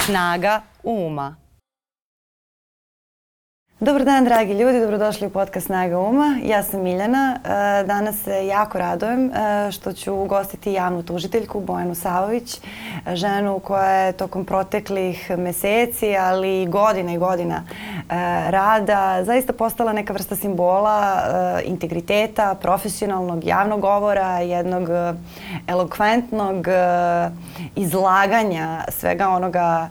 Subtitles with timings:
[0.00, 1.38] Snaga uma.
[3.80, 6.38] Dobar dan, dragi ljudi, dobrodošli u podcast Snaga Uma.
[6.44, 7.38] Ja sam Miljana.
[7.44, 12.60] E, danas se jako radojem e, što ću ugostiti javnu tužiteljku Bojanu Savović,
[13.12, 18.04] ženu koja je tokom proteklih meseci, ali i godina i godina e,
[18.50, 21.22] rada zaista postala neka vrsta simbola
[21.64, 24.88] integriteta, profesionalnog javnog govora, jednog
[25.66, 26.66] elokventnog
[27.76, 29.88] izlaganja svega onoga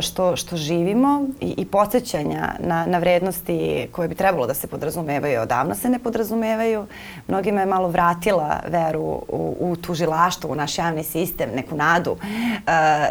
[0.00, 4.66] što, što živimo i, i podsjećanja na, na vrednost vrednosti koje bi trebalo da se
[4.66, 6.86] podrazumevaju odavno se ne podrazumevaju.
[7.28, 12.18] Mnogima je malo vratila veru u, u tužilaštvo, u naš javni sistem, neku nadu uh,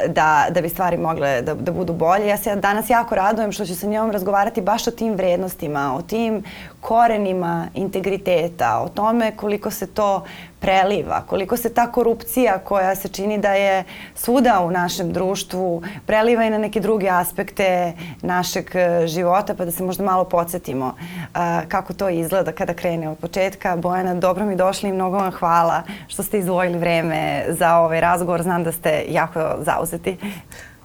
[0.07, 2.27] da, da bi stvari mogle da, da budu bolje.
[2.27, 6.01] Ja se danas jako radujem što ću sa njom razgovarati baš o tim vrednostima, o
[6.01, 6.43] tim
[6.81, 10.23] korenima integriteta, o tome koliko se to
[10.59, 13.83] preliva, koliko se ta korupcija koja se čini da je
[14.15, 19.71] svuda u našem društvu preliva i na neke druge aspekte našeg e, života, pa da
[19.71, 23.75] se možda malo podsjetimo uh, kako to izgleda kada krene od početka.
[23.75, 28.41] Bojana, dobro mi došli i mnogo vam hvala što ste izdvojili vreme za ovaj razgovor.
[28.41, 30.17] Znam da ste jako zauzeti.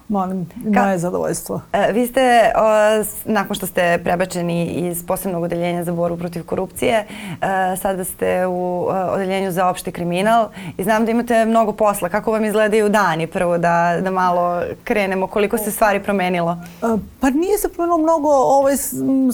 [0.07, 1.61] Molim, moje zadovoljstvo.
[1.73, 2.51] E, vi ste,
[3.25, 7.05] nakon što ste prebačeni iz posebnog odeljenja za boru protiv korupcije, e,
[7.81, 12.09] sada ste u odeljenju za opšti kriminal i znam da imate mnogo posla.
[12.09, 15.27] Kako vam izgledaju dani prvo da, da malo krenemo?
[15.27, 16.57] Koliko se stvari promenilo?
[16.81, 16.85] E,
[17.19, 18.29] pa nije se promenilo mnogo.
[18.29, 18.77] Ovaj,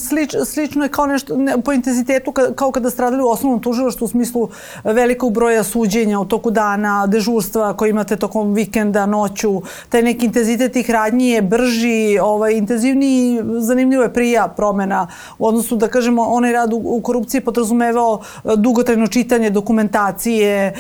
[0.08, 4.08] slič, slično je kao nešto ne, po intenzitetu kao kada stradali u osnovnom tužilaštvu u
[4.08, 4.50] smislu
[4.84, 10.59] velikog broja suđenja u toku dana, dežurstva koje imate tokom vikenda, noću, taj neki intenzitet
[10.68, 15.08] tih radnji je brži, ovaj, intenzivniji, zanimljivo je prija promena
[15.40, 20.74] u odnosu da kažemo onaj rad u, u korupciji podrazumevao e, dugotrajno čitanje dokumentacije, e,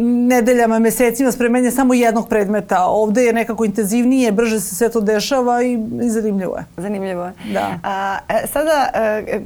[0.00, 2.84] nedeljama, mesecima spremenje samo jednog predmeta.
[2.86, 6.64] Ovde je nekako intenzivnije, brže se sve to dešava i, i zanimljivo je.
[6.76, 7.32] Zanimljivo je.
[7.52, 7.78] Da.
[7.82, 9.40] A, e, sada, e,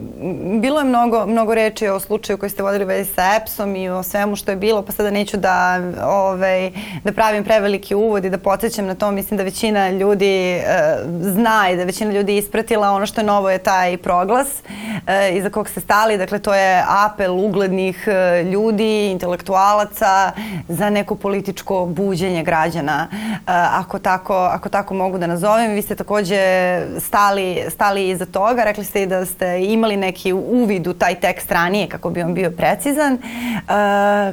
[0.61, 4.03] bilo je mnogo, mnogo reči o slučaju koji ste vodili vezi sa EPS-om i o
[4.03, 6.71] svemu što je bilo, pa sada neću da, ovaj,
[7.05, 9.11] da pravim preveliki uvod i da podsjećam na to.
[9.25, 13.51] Mislim da većina ljudi uh, zna i da većina ljudi ispratila ono što je novo
[13.51, 16.19] je taj proglas uh, iza kog ste stali.
[16.19, 20.33] Dakle, to je apel uglednih uh, ljudi, intelektualaca
[20.69, 23.07] za neko političko buđenje građana,
[23.73, 25.73] ako, tako, ako tako mogu da nazovem.
[25.73, 26.39] Vi ste takođe
[26.99, 28.65] stali, stali iza toga.
[28.65, 32.34] Rekli ste i da ste imali neki uvid u taj tekst ranije kako bi on
[32.34, 33.19] bio precizan.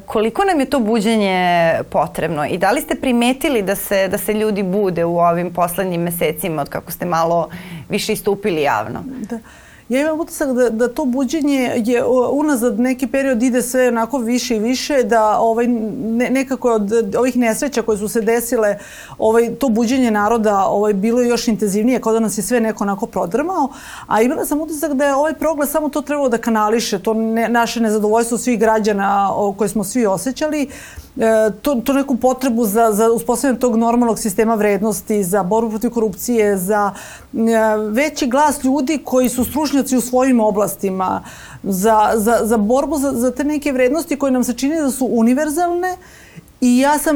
[0.06, 4.34] Koliko nam je to buđenje potrebno i da li ste primetili da se, da se
[4.34, 7.50] ljudi budu bude u ovim poslednjim mesecima od kako ste malo
[7.90, 9.04] više istupili javno?
[9.30, 9.40] Da.
[9.92, 14.56] Ja imam utisak da, da to buđenje je unazad neki period ide sve onako više
[14.56, 18.78] i više, da ovaj, ne, nekako od ovih nesreća koje su se desile,
[19.18, 23.06] ovaj, to buđenje naroda ovaj, bilo još intenzivnije, kao da nas je sve neko onako
[23.06, 23.70] prodrmao,
[24.08, 27.50] a imala sam utisak da je ovaj proglas samo to trebalo da kanališe, to ne,
[27.50, 30.68] naše nezadovoljstvo svih građana o, koje smo svi osjećali,
[31.18, 35.90] E, to, to neku potrebu za, za uspostavljanje tog normalnog sistema vrednosti, za borbu protiv
[35.90, 36.92] korupcije, za
[37.34, 37.38] e,
[37.90, 41.24] veći glas ljudi koji su stručnjaci u svojim oblastima,
[41.64, 45.08] za, za, za borbu za, za te neke vrednosti koje nam se čini da su
[45.12, 45.98] univerzalne
[46.62, 47.16] I ja sam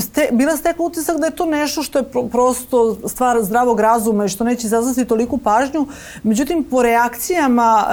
[0.00, 4.24] ste, bila stekla utisak da je to nešto što je pro, prosto stvar zdravog razuma
[4.24, 5.86] i što neće izazvati toliku pažnju.
[6.22, 7.84] Međutim, po reakcijama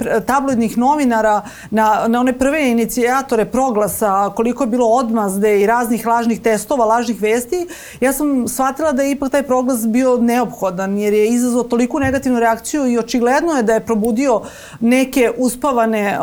[0.00, 6.06] e, tabloidnih novinara na, na one prve inicijatore proglasa, koliko je bilo odmazde i raznih
[6.06, 7.66] lažnih testova, lažnih vesti,
[8.00, 12.40] ja sam shvatila da je ipak taj proglas bio neophodan jer je izazvao toliku negativnu
[12.40, 14.42] reakciju i očigledno je da je probudio
[14.80, 16.18] neke uspavane e,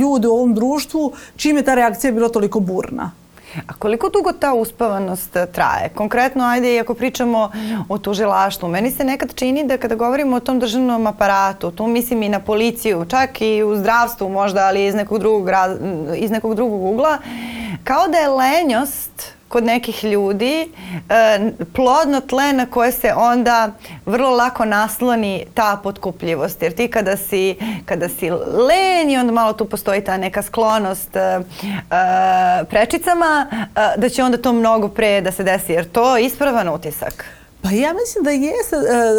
[0.00, 3.10] ljude u ovom društvu, čim je ta reakcija bila toliko burna.
[3.66, 5.88] A koliko dugo ta uspavanost e, traje?
[5.88, 7.50] Konkretno, ajde, ako pričamo
[7.88, 12.22] o tužilaštvu, meni se nekad čini da kada govorimo o tom državnom aparatu, tu mislim
[12.22, 15.48] i na policiju, čak i u zdravstvu možda, ali iz nekog drugog,
[16.16, 17.18] iz nekog drugog ugla,
[17.84, 20.68] kao da je lenjost kod nekih ljudi
[21.08, 23.72] e, plodno tle na koje se onda
[24.06, 26.62] vrlo lako nasloni ta potkupljivost.
[26.62, 28.30] Jer ti kada si, kada si
[28.70, 31.40] lenji, onda malo tu postoji ta neka sklonost e, e,
[32.64, 33.66] prečicama, e,
[33.96, 35.72] da će onda to mnogo pre da se desi.
[35.72, 37.43] Jer to je ispravan utisak.
[37.64, 38.76] Pa ja mislim da jeste.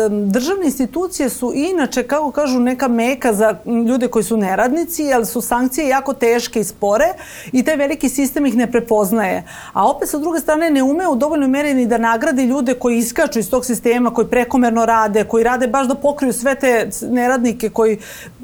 [0.09, 3.57] Državne institucije su inače, kako kažu, neka meka za
[3.87, 7.05] ljude koji su neradnici, ali su sankcije jako teške i spore
[7.51, 9.43] i taj veliki sistem ih ne prepoznaje.
[9.73, 12.97] A opet sa druge strane ne ume u dovoljnoj meri ni da nagradi ljude koji
[12.97, 17.69] iskaču iz tog sistema, koji prekomerno rade, koji rade baš da pokriju sve te neradnike
[17.69, 17.97] koji,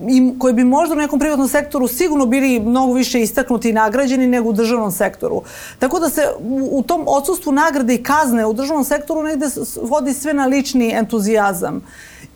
[0.07, 4.27] im, koji bi možda u nekom privatnom sektoru sigurno bili mnogo više istaknuti i nagrađeni
[4.27, 5.42] nego u državnom sektoru.
[5.80, 9.45] Tako da se u, u tom odsustvu nagrade i kazne u državnom sektoru negde
[9.91, 11.81] vodi sve na lični entuzijazam.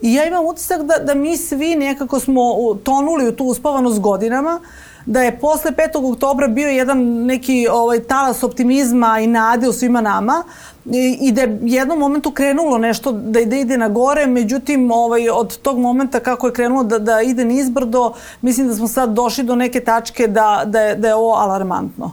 [0.01, 2.41] I ja imam utisak da, da mi svi nekako smo
[2.83, 4.59] tonuli u tu uspavanost godinama,
[5.05, 6.11] da je posle 5.
[6.13, 10.43] oktobra bio jedan neki ovaj, talas optimizma i nade u svima nama,
[10.93, 15.57] i, da je jednom momentu krenulo nešto da, da ide na gore, međutim ovaj, od
[15.57, 19.55] tog momenta kako je krenulo da, da ide nizbrdo, mislim da smo sad došli do
[19.55, 22.11] neke tačke da, da, je, da je ovo alarmantno.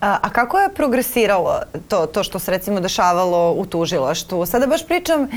[0.00, 4.46] A, a kako je progresiralo to, to što se recimo dešavalo u tužilaštvu?
[4.46, 5.28] Sada baš pričam, e,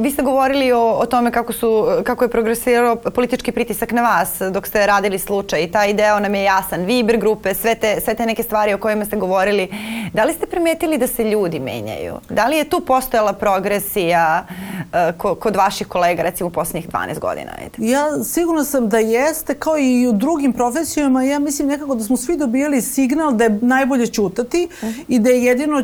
[0.00, 4.42] vi ste govorili o, o tome kako, su, kako je progresirao politički pritisak na vas
[4.52, 6.84] dok ste radili slučaj i taj deo nam je jasan.
[6.84, 9.68] Viber grupe, sve te, sve te neke stvari o kojima ste govorili.
[10.12, 12.14] Da li ste primetili da se ljudi menjaju?
[12.28, 14.46] Da li je tu postojala progresija
[15.18, 17.52] ko, kod vaših kolega recimo u poslednjih 12 godina?
[17.58, 17.90] Ajde?
[17.90, 22.16] Ja sigurno sam da jeste, kao i u drugim profesijama, ja mislim nekako da smo
[22.16, 25.04] svi dobijali signal da je najbolje ćutati uh -huh.
[25.08, 25.82] i da je jedino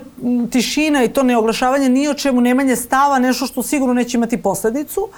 [0.50, 5.08] tišina i to neoglašavanje ni o čemu nemanje stava nešto što sigurno neće imati posledicu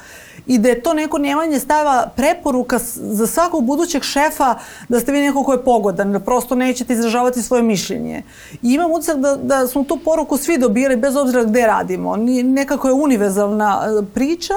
[0.46, 4.54] i da je to neko nemanje stava preporuka za svakog budućeg šefa
[4.88, 8.22] da ste vi neko ko je pogodan, da prosto nećete izražavati svoje mišljenje.
[8.62, 12.16] I imam utisak da, da smo tu poruku svi dobili bez obzira gde radimo.
[12.44, 14.54] Nekako je univerzalna e, priča,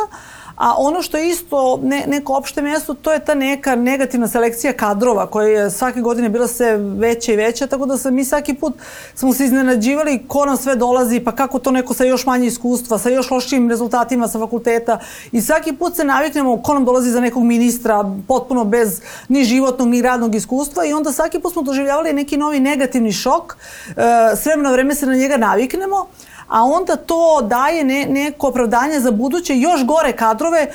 [0.61, 4.73] A ono što je isto ne, neko opšte mesto, to je ta neka negativna selekcija
[4.73, 8.53] kadrova koja je svake godine bila sve veća i veća, tako da se mi svaki
[8.53, 8.73] put
[9.15, 12.97] smo se iznenađivali ko nam sve dolazi, pa kako to neko sa još manje iskustva,
[12.97, 14.99] sa još lošim rezultatima sa fakulteta.
[15.31, 19.87] I svaki put se naviknemo ko nam dolazi za nekog ministra potpuno bez ni životnog
[19.87, 23.57] ni radnog iskustva i onda svaki put smo doživljavali neki novi negativni šok,
[23.89, 26.07] e, sve na vreme se na njega naviknemo,
[26.51, 30.68] a onda to daje ne, neko opravdanje za buduće još gore kadrove,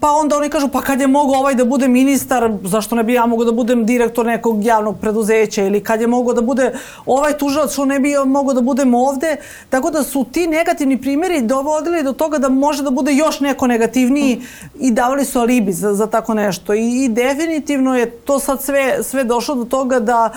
[0.00, 3.12] pa onda oni kažu pa kad je mogo ovaj da bude ministar, zašto ne bi
[3.12, 5.62] ja mogo da budem direktor nekog javnog preduzeća?
[5.62, 6.72] Ili kad je mogo da bude
[7.06, 9.36] ovaj tužilac, što ne bi mogo da budem ovde,
[9.70, 13.66] tako da su ti negativni primjeri dovodili do toga da može da bude još neko
[13.66, 14.42] negativniji
[14.80, 16.74] i davali su alibi za, za tako nešto.
[16.74, 20.30] I, i definitivno je to sad sve, sve došlo do toga da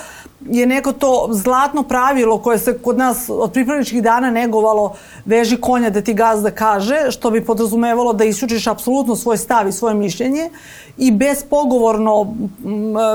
[0.48, 4.94] je neko to zlatno pravilo koje se kod nas od pripravničkih dana negovalo
[5.24, 9.72] veži konja da ti gazda kaže, što bi podrazumevalo da isključiš apsolutno svoj stav i
[9.72, 10.50] svoje mišljenje
[10.98, 12.34] i bespogovorno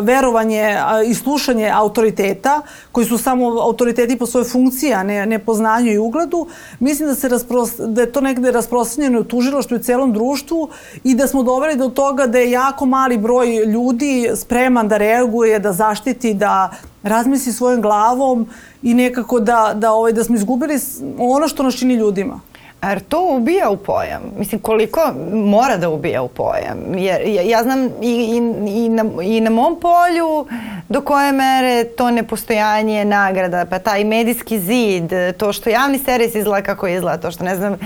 [0.02, 0.78] verovanje
[1.08, 2.62] i slušanje autoriteta,
[2.92, 6.48] koji su samo autoriteti po svojoj funkciji, a ne, ne po znanju i ugledu,
[6.80, 10.70] mislim da, se raspros, da je to negde rasprostranjeno u tužilaštvu i celom društvu
[11.04, 15.60] i da smo doveli do toga da je jako mali broj ljudi spreman da reaguje,
[15.60, 16.72] da zaštiti, da
[17.06, 18.48] razmisli svojom glavom
[18.84, 20.80] i nekako da, da, ovaj, da smo izgubili
[21.18, 22.40] ono što nas čini ljudima.
[22.84, 24.22] Jer to ubija u pojam.
[24.40, 25.00] Mislim, koliko
[25.34, 26.78] mora da ubija u pojam.
[26.98, 28.38] Jer ja, ja znam i, i,
[28.86, 30.46] i, na, i na mom polju
[30.90, 36.66] do koje mere to nepostojanje nagrada, pa taj medijski zid, to što javni servis izgleda
[36.66, 37.80] kako izgleda, to što ne znam, uh,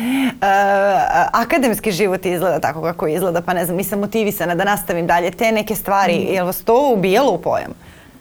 [1.31, 5.51] akademski život izgleda tako kako izgleda, pa ne znam, nisam motivisana da nastavim dalje te
[5.51, 6.15] neke stvari.
[6.15, 6.33] Mm.
[6.33, 7.71] Je li vas to ubijalo u pojam?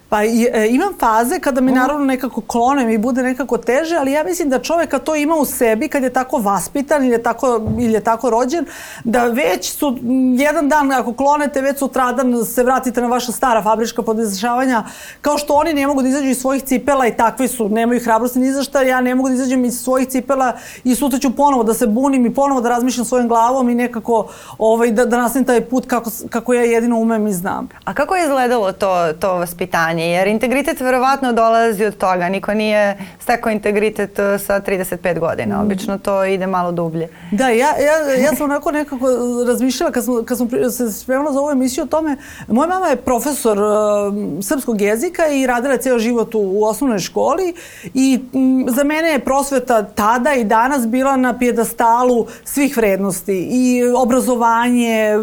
[0.08, 4.24] Pa e, imam faze kada mi naravno nekako klone i bude nekako teže, ali ja
[4.24, 7.60] mislim da čovek kad to ima u sebi, kad je tako vaspitan ili je tako,
[7.80, 8.66] ili je tako rođen,
[9.04, 9.98] da već su
[10.38, 14.84] jedan dan ako klonete, već sutradan se vratite na vaša stara fabrička podizrašavanja,
[15.20, 18.38] kao što oni ne mogu da izađu iz svojih cipela i takvi su, nemaju hrabrosti
[18.38, 20.52] ni za šta, ja ne mogu da izađem iz svojih cipela
[20.84, 24.28] i sutra ću ponovo da se bunim i ponovo da razmišljam svojim glavom i nekako
[24.58, 27.68] ovaj, da, da nastavim taj put kako, kako ja jedino umem i znam.
[27.84, 29.97] A kako je izgledalo to, to vaspitanje?
[29.98, 32.28] Stanje, jer integritet verovatno dolazi od toga.
[32.28, 35.56] Niko nije stekao integritet uh, sa 35 godina.
[35.56, 35.66] Mm.
[35.66, 37.08] Obično to ide malo dublje.
[37.32, 39.06] Da, ja, ja, ja sam onako nekako
[39.46, 42.16] razmišljala kad, smo, kad smo se spremala za ovu emisiju o tome.
[42.48, 46.98] Moja mama je profesor uh, srpskog jezika i radila je ceo život u, u osnovnoj
[46.98, 47.54] školi
[47.94, 53.82] i m, za mene je prosveta tada i danas bila na pjedestalu svih vrednosti i
[53.96, 55.16] obrazovanje,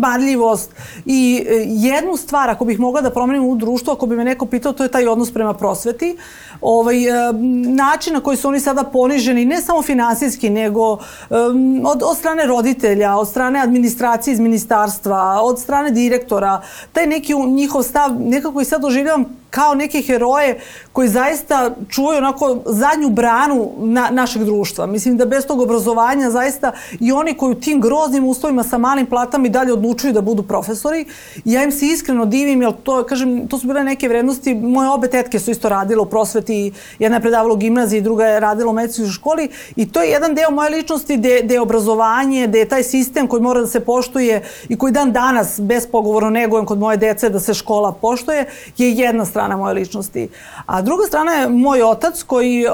[0.00, 0.70] marljivost
[1.06, 4.46] i e, jednu stvar ako bih mogla da promenim u društvu, ako bi me neko
[4.46, 6.16] pitao, to je taj odnos prema prosveti.
[6.60, 7.32] Ovaj, e,
[7.74, 12.46] način na koji su oni sada poniženi, ne samo finansijski, nego um, od, od strane
[12.46, 16.60] roditelja, od strane administracije iz ministarstva, od strane direktora,
[16.92, 20.60] taj neki njihov stav nekako i sad doživljavam kao neke heroje
[20.92, 24.86] koji zaista čuvaju onako zadnju branu na, našeg društva.
[24.86, 29.06] Mislim da bez tog obrazovanja zaista i oni koji u tim groznim uslovima sa malim
[29.06, 31.04] platama i dalje odlučuju da budu profesori,
[31.44, 35.08] ja im se iskreno divim, jer to, kažem, to su bile neke vrednosti, moje obe
[35.08, 38.74] tetke su isto radile u prosveti, jedna je predavala u gimnaziji, druga je radila u
[38.74, 42.82] medicinskoj školi i to je jedan deo moje ličnosti gde, je obrazovanje, gde je taj
[42.82, 47.28] sistem koji mora da se poštuje i koji dan danas bespogovorno negujem kod moje dece
[47.28, 50.28] da se škola poštuje, je jedna strana moje ličnosti.
[50.66, 52.72] A druga strana je moj otac koji uh,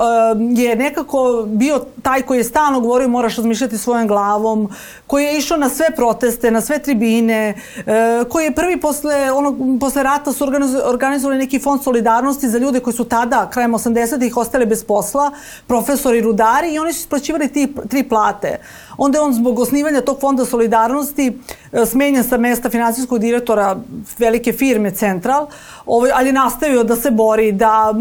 [0.59, 4.69] je nekako bio taj koji je stalno govorio moraš razmišljati svojom glavom,
[5.07, 9.79] koji je išao na sve proteste, na sve tribine, uh, koji je prvi posle, ono,
[9.81, 10.45] posle rata su
[10.85, 15.31] organizovali neki fond solidarnosti za ljude koji su tada, krajem 80-ih, ostali bez posla,
[15.67, 18.59] profesori, rudari i oni su isplaćivali tri, tri plate.
[18.99, 21.39] Onda je on zbog osnivanja tog fonda solidarnosti
[21.73, 23.77] e, smenjen sa mesta finansijskog direktora
[24.19, 25.47] velike firme Central,
[25.87, 27.93] ovaj, ali je nastavio da se bori, da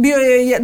[0.00, 0.60] bio je,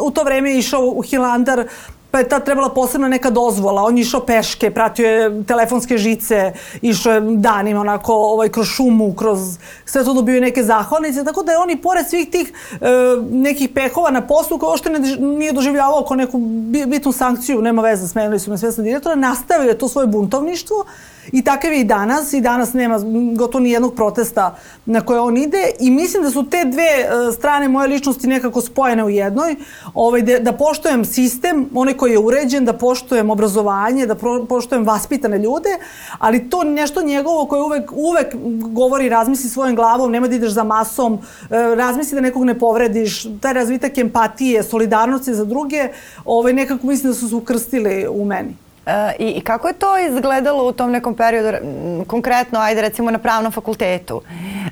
[0.00, 1.64] u to vreme išao u Hilandar
[2.10, 3.82] pa je tad trebala posebna neka dozvola.
[3.82, 6.52] On je išao peške, pratio je telefonske žice,
[6.82, 11.52] išao je danima onako ovaj, kroz šumu, kroz sve to dobio neke zahvalnice, tako da
[11.52, 12.86] je on i pored svih tih e,
[13.30, 16.38] nekih pehova na poslu, kao što ne, nije doživljavao kao neku
[16.86, 20.84] bitnu sankciju, nema veze, smenili su me svesna direktora, nastavio je to svoje buntovništvo
[21.32, 22.98] I takav je i danas i danas nema
[23.36, 24.56] gotovo ni jednog protesta
[24.86, 28.60] na koje on ide i mislim da su te dve e, strane moje ličnosti nekako
[28.60, 29.56] spojene u jednoj,
[29.94, 34.84] ovaj, da, da poštojem sistem, onaj koji je uređen, da poštojem obrazovanje, da pro, poštojem
[34.84, 35.78] vaspitane ljude,
[36.18, 38.34] ali to nešto njegovo koje uvek, uvek
[38.72, 43.26] govori razmisli svojom glavom, nema da ideš za masom, e, razmisli da nekog ne povrediš,
[43.40, 45.88] taj razvitak empatije, solidarnosti za druge,
[46.24, 48.65] ovaj, nekako mislim da su se ukrstili u meni.
[48.86, 51.58] E, I, I kako je to izgledalo u tom nekom periodu,
[52.06, 54.22] konkretno, ajde recimo na pravnom fakultetu?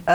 [0.06, 0.12] E,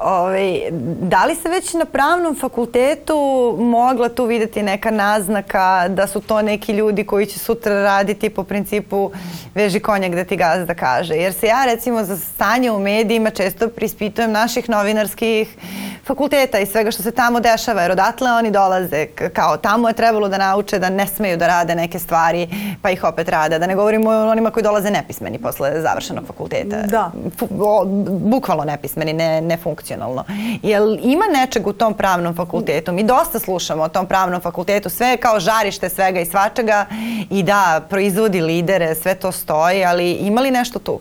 [0.00, 0.60] ovaj,
[1.00, 3.16] da li se već na pravnom fakultetu
[3.58, 8.44] mogla tu videti neka naznaka da su to neki ljudi koji će sutra raditi po
[8.44, 9.10] principu
[9.54, 11.14] veži konja gde ti gazda kaže?
[11.14, 15.56] Jer se ja recimo za stanje u medijima često prispitujem naših novinarskih
[16.04, 20.28] fakulteta i svega što se tamo dešava, jer odatle oni dolaze, kao tamo je trebalo
[20.28, 22.48] da nauče da ne smeju da rade neke stvari,
[22.82, 23.58] pa ih opet rade.
[23.58, 26.76] Da ne govorimo o onima koji dolaze nepismeni posle završenog fakulteta.
[26.82, 27.10] Da.
[28.08, 30.24] Bukvalno nepismeni, ne, nefunkcionalno.
[30.62, 32.92] Jel ima nečeg u tom pravnom fakultetu?
[32.92, 36.86] Mi dosta slušamo o tom pravnom fakultetu, sve je kao žarište svega i svačega
[37.30, 41.00] i da, proizvodi lidere, sve to stoji, ali ima li nešto tu?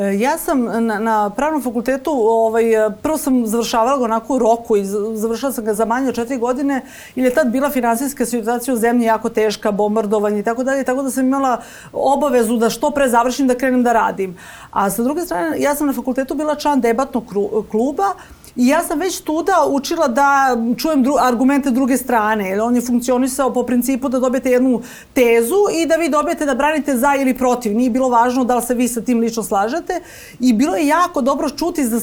[0.00, 2.64] E, ja sam na, na pravnom fakultetu, ovaj,
[3.02, 6.38] prvo sam završavala ga onako u roku i završala sam ga za manje od četiri
[6.38, 6.82] godine,
[7.14, 11.02] ili je tad bila finansijska situacija u zemlji jako teška, bombardovanje i tako dalje, tako
[11.02, 11.60] da sam imala
[11.92, 14.36] obavezu da što pre završim da krenem da radim.
[14.70, 17.24] A sa druge strane, ja sam na fakultetu bila član debatnog
[17.70, 18.14] kluba,
[18.56, 22.82] I ja sam već tuda učila da čujem dru argumente druge strane, jer on je
[22.82, 27.34] funkcionisao po principu da dobijete jednu tezu i da vi dobijete da branite za ili
[27.34, 27.76] protiv.
[27.76, 30.00] Nije bilo važno da li se vi sa tim lično slažete
[30.40, 32.00] i bilo je jako dobro čuti za,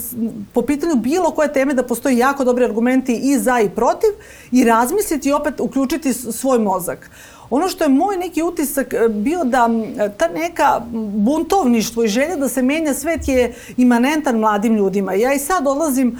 [0.54, 4.10] po pitanju bilo koje teme da postoji jako dobri argumenti i za i protiv
[4.52, 7.10] i razmisliti i opet uključiti svoj mozak.
[7.50, 9.70] Ono što je moj neki utisak e, bio da
[10.18, 10.82] ta neka
[11.16, 15.14] buntovništvo i želja da se menja svet je imanentan mladim ljudima.
[15.14, 16.20] Ja i sad odlazim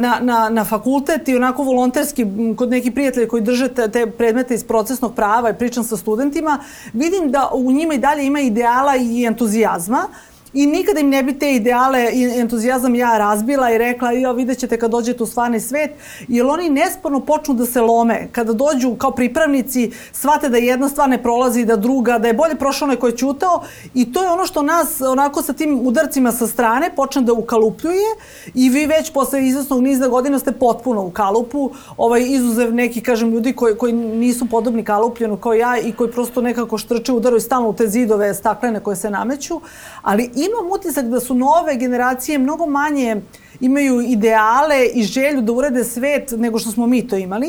[0.00, 2.26] na, na, na fakultet i onako volonterski
[2.56, 6.58] kod nekih prijatelja koji drže te, te predmete iz procesnog prava i pričam sa studentima,
[6.92, 10.08] vidim da u njima i dalje ima ideala i entuzijazma
[10.54, 14.58] I nikada im ne bi te ideale i entuzijazam ja razbila i rekla, jo, vidjet
[14.58, 15.90] ćete kad dođete u stvarni svet,
[16.28, 18.28] jer oni nesporno počnu da se lome.
[18.32, 22.54] Kada dođu kao pripravnici, shvate da jedna stvar ne prolazi, da druga, da je bolje
[22.54, 23.62] prošao onaj je čutao
[23.94, 28.06] i to je ono što nas onako sa tim udarcima sa strane počne da ukalupljuje
[28.54, 33.30] i vi već posle izvesnog niza godina ste potpuno u kalupu, ovaj, izuzev neki, kažem,
[33.30, 37.68] ljudi koji, koji nisu podobni kalupljenu kao ja i koji prosto nekako štrče, udaraju stalno
[37.68, 39.60] u te zidove staklene koje se nameću,
[40.02, 43.16] ali imam utisak da su nove generacije mnogo manje
[43.62, 47.48] imaju ideale i želju da urede svet nego što smo mi to imali.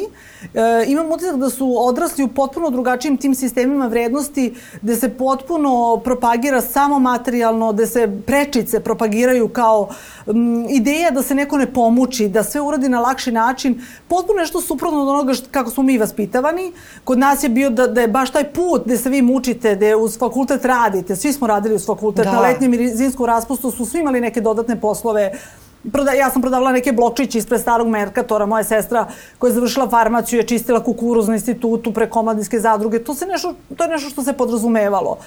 [0.54, 6.02] E, imam utisak da su odrasli u potpuno drugačijim tim sistemima vrednosti gde se potpuno
[6.04, 9.90] propagira samo materijalno, gde se prečice propagiraju kao
[10.28, 13.82] m, ideja da se neko ne pomuči, da sve uradi na lakši način.
[14.08, 16.72] Potpuno nešto suprotno od onoga što, kako smo mi vaspitavani.
[17.04, 19.96] Kod nas je bio da, da je baš taj put gde se vi mučite, gde
[19.96, 21.16] uz fakultet radite.
[21.16, 22.26] Svi smo radili uz fakultet.
[22.26, 22.32] Da.
[22.32, 25.32] Na letnjem i zimskom raspustu su svi imali neke dodatne poslove
[25.92, 30.40] Proda, ja sam prodavala neke blokčiće ispred starog Merkatora, moja sestra koja je završila farmaciju
[30.40, 33.04] je čistila kukuruz na institutu preko omladinske zadruge.
[33.04, 35.18] To, se nešto, to je nešto što se podrazumevalo.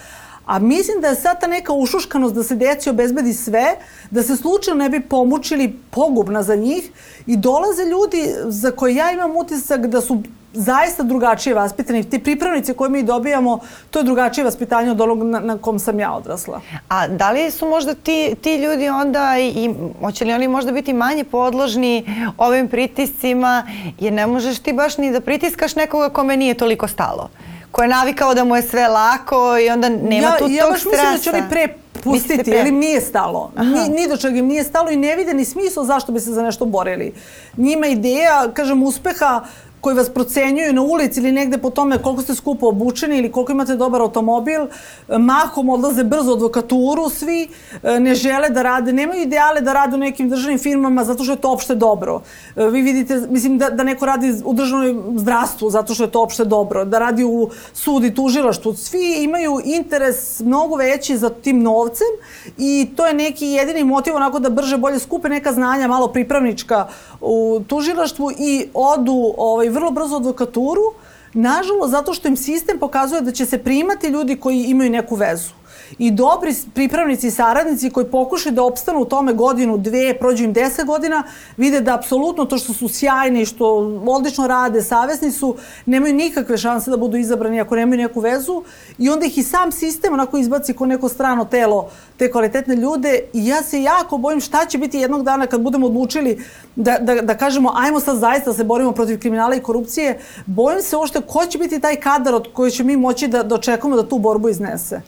[0.46, 3.76] A mislim da je sad ta neka ušuškanost da se deci obezbedi sve,
[4.10, 6.90] da se slučajno ne bi pomučili pogubna za njih
[7.26, 10.22] i dolaze ljudi za koje ja imam utisak da su
[10.56, 12.10] zaista drugačije vaspitani.
[12.10, 13.58] Ti pripravnici koje mi dobijamo,
[13.90, 16.60] to je drugačije vaspitanje od onog na, na kom sam ja odrasla.
[16.88, 20.92] A da li su možda ti, ti ljudi onda i, hoće li oni možda biti
[20.92, 22.06] manje podložni
[22.38, 23.66] ovim pritiscima
[24.00, 27.30] jer ne možeš ti baš ni da pritiskaš nekoga kome nije toliko stalo?
[27.70, 30.78] Ko je navikao da mu je sve lako i onda nema ja, tu ja tog
[30.78, 30.96] stresa.
[30.96, 31.68] Ja baš mislim da će oni pre
[32.04, 33.52] pustiti, jer im nije stalo.
[33.58, 36.32] Ni, ni do čega im nije stalo i ne vide ni smisla zašto bi se
[36.32, 37.12] za nešto borili.
[37.56, 39.44] Njima ideja, kažem, uspeha
[39.80, 43.52] koji vas procenjuju na ulici ili negde po tome koliko ste skupo obučeni ili koliko
[43.52, 44.66] imate dobar automobil,
[45.09, 47.49] mahom odlaze brzo advokaturu, svi
[47.83, 51.33] e, ne žele da rade, nemaju ideale da rade u nekim državnim firmama zato što
[51.33, 52.21] je to opšte dobro.
[52.56, 56.23] E, vi vidite, mislim da, da neko radi u državnom zdravstvu zato što je to
[56.23, 58.75] opšte dobro, da radi u sud i tužilaštvu.
[58.75, 62.12] Svi imaju interes mnogo veći za tim novcem
[62.59, 66.87] i to je neki jedini motiv onako da brže bolje skupe neka znanja, malo pripravnička
[67.21, 70.92] u tužilaštvu i odu ovaj, vrlo brzo advokaturu,
[71.32, 75.50] nažalost zato što im sistem pokazuje da će se primati ljudi koji imaju neku vezu
[75.99, 80.52] i dobri pripravnici i saradnici koji pokušaju da opstanu u tome godinu, dve, prođu im
[80.52, 81.23] deset godina,
[81.57, 83.66] vide da apsolutno to što su sjajni, što
[84.07, 88.62] odlično rade, savesni su, nemaju nikakve šanse da budu izabrani ako nemaju neku vezu.
[88.99, 93.21] I onda ih i sam sistem onako izbaci ko neko strano telo te kvalitetne ljude.
[93.33, 96.45] I ja se jako bojim šta će biti jednog dana kad budemo odlučili
[96.76, 100.83] da, da, da kažemo ajmo sad zaista da se borimo protiv kriminala i korupcije, bojim
[100.83, 104.09] se ošte ko će biti taj kadar od koji će mi moći da dočekamo da
[104.09, 105.00] tu borbu iznese.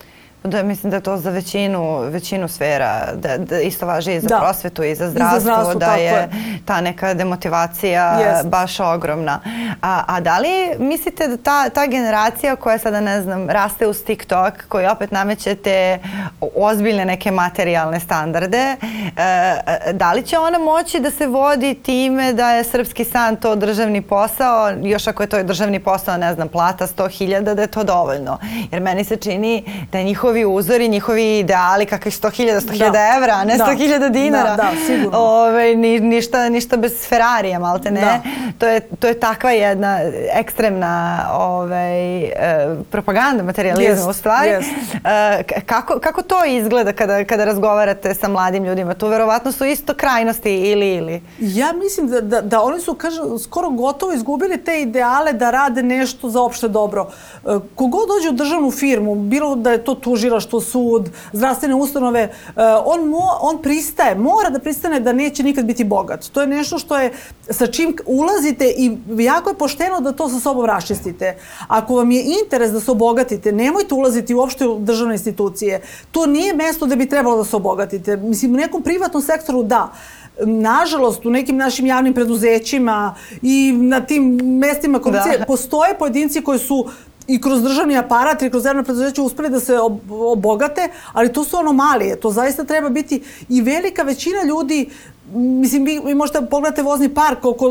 [0.44, 4.38] Da, mislim da to za većinu, većinu sfera, da, da isto važi i za da.
[4.38, 6.28] prosvetu i za zdravstvo, I za zdravstvo da je, je
[6.64, 8.48] ta neka demotivacija yes.
[8.48, 9.40] baš ogromna.
[9.82, 14.04] A, a da li mislite da ta, ta generacija koja sada, ne znam, raste uz
[14.04, 15.98] TikTok, koji opet namećete
[16.56, 18.76] ozbiljne neke materijalne standarde, e,
[19.16, 23.56] e, da li će ona moći da se vodi time da je srpski san to
[23.56, 27.84] državni posao, još ako je to državni posao, ne znam, plata 100.000, da je to
[27.84, 28.38] dovoljno.
[28.72, 33.16] Jer meni se čini da je njihovi njihovi uzori, njihovi ideali, kakvih 100.000, 100.000 da.
[33.16, 33.64] evra, a ne da.
[33.64, 34.50] 100.000 dinara.
[34.50, 35.18] Da, da, sigurno.
[35.18, 38.00] Ove, ni, ništa, ništa bez Ferrarija, malte ne.
[38.00, 38.20] Da.
[38.58, 40.00] To, je, to je takva jedna
[40.32, 42.32] ekstremna ovaj, e,
[42.90, 44.50] propaganda materializma yes, u stvari.
[44.50, 44.64] Yes.
[45.04, 48.94] E, kako, kako to izgleda kada, kada razgovarate sa mladim ljudima?
[48.94, 51.22] Tu verovatno su isto krajnosti ili ili.
[51.38, 55.82] Ja mislim da, da, da oni su, kažem, skoro gotovo izgubili te ideale da rade
[55.82, 57.10] nešto za opšte dobro.
[57.34, 62.20] E, kogod dođe u državnu firmu, bilo da je to tuži tužilaštvo, sud, zdravstvene ustanove,
[62.20, 62.30] e,
[62.84, 66.26] on, mo, on pristaje, mora da pristane da neće nikad biti bogat.
[66.32, 67.12] To je nešto što je
[67.50, 71.36] sa čim ulazite i jako je pošteno da to sa sobom raščistite.
[71.68, 75.82] Ako vam je interes da se obogatite, nemojte ulaziti uopšte u državne institucije.
[76.10, 78.16] To nije mesto da bi trebalo da se obogatite.
[78.16, 79.92] Mislim, u nekom privatnom sektoru da,
[80.40, 85.44] nažalost u nekim našim javnim preduzećima i na tim mestima korupcije da.
[85.44, 86.86] postoje pojedinci koji su
[87.28, 91.56] i kroz državni aparat i kroz javno preduzeće uspeli da se obogate, ali to su
[91.56, 92.20] anomalije.
[92.20, 94.90] To zaista treba biti i velika većina ljudi
[95.34, 97.66] mislim, vi, vi možete pogledati vozni park oko,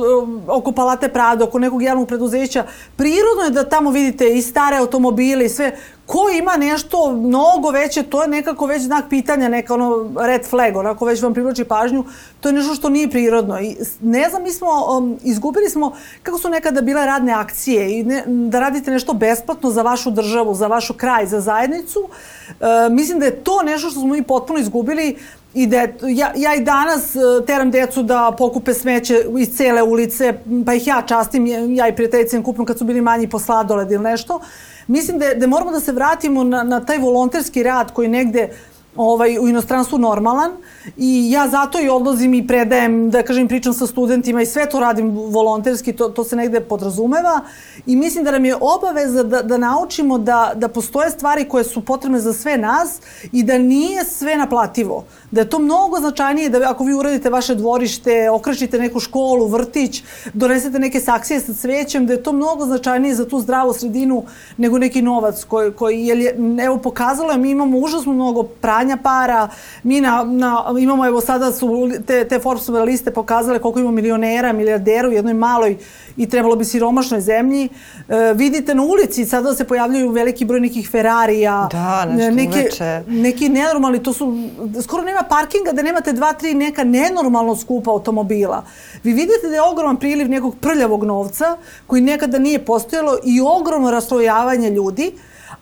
[0.48, 2.65] oko Palate Prado, oko nekog javnog preduzeća.
[2.96, 5.78] Prirodno je da tamo vidite i stare automobile i sve.
[6.08, 10.76] Ko ima nešto mnogo veće, to je nekako već znak pitanja, neka ono red flag,
[10.76, 12.04] onako već vam privlači pažnju.
[12.39, 13.60] To je nešto što nije prirodno.
[13.60, 14.67] I ne znam, mi smo,
[14.98, 19.72] um, izgubili smo kako su nekada bile radne akcije i ne, da radite nešto besplatno
[19.72, 22.00] za vašu državu, za vašu kraj, za zajednicu.
[22.00, 25.17] Uh, mislim da je to nešto što smo mi potpuno izgubili
[25.54, 30.34] i da ja, ja i danas e, teram decu da pokupe smeće iz cele ulice,
[30.65, 34.04] pa ih ja častim, ja i prijateljicim kupim kad su bili manji po sladoled ili
[34.04, 34.39] nešto.
[34.88, 38.50] Mislim da, da moramo da se vratimo na, na taj volonterski rad koji negde
[38.97, 40.51] ovaj, u inostranstvu normalan
[40.97, 44.79] i ja zato i odlazim i predajem, da kažem, pričam sa studentima i sve to
[44.79, 47.41] radim volonterski, to, to se negde podrazumeva
[47.86, 51.86] i mislim da nam je obaveza da, da naučimo da, da postoje stvari koje su
[51.86, 52.99] potrebne za sve nas
[53.31, 55.05] i da nije sve naplativo.
[55.31, 60.03] Da je to mnogo značajnije da ako vi uradite vaše dvorište, okrećite neku školu, vrtić,
[60.33, 64.23] donesete neke saksije sa cvećem, da je to mnogo značajnije za tu zdravu sredinu
[64.57, 69.50] nego neki novac koji, koji je, evo pokazalo je, mi imamo užasno mnogo pranja para,
[69.84, 74.54] mi na, na, imamo, evo sada su te, te Forbesove liste pokazale koliko imamo milionera,
[74.54, 75.78] milijardera u jednoj maloj
[76.17, 77.69] i trebalo bi siromašnoj zemlji.
[78.10, 81.67] E, vidite na ulici sada se pojavljaju veliki broj nekih Ferrarija.
[81.71, 83.04] Da, nešto neke, uveče.
[83.08, 84.50] Neki nenormalni, to su,
[84.84, 88.63] skoro nema parkinga da nemate dva, tri neka nenormalno skupa automobila.
[89.04, 93.91] Vi vidite da je ogroman priliv nekog prljavog novca koji nekada nije postojalo i ogromno
[93.91, 95.12] raslojavanje ljudi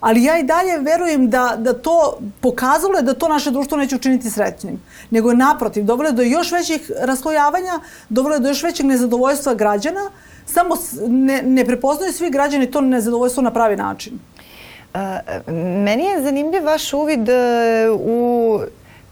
[0.00, 3.96] ali ja i dalje verujem da, da to pokazalo je da to naše društvo neće
[3.96, 4.82] učiniti srećnim.
[5.10, 9.54] Nego je naprotiv, dovelo je do još većih raslojavanja, dovelo je do još većeg nezadovoljstva
[9.54, 10.10] građana,
[10.46, 14.18] samo ne, ne prepoznaju svi građani to nezadovoljstvo na pravi način.
[14.94, 15.00] Uh,
[15.84, 18.60] meni je zanimljiv vaš uvid uh, u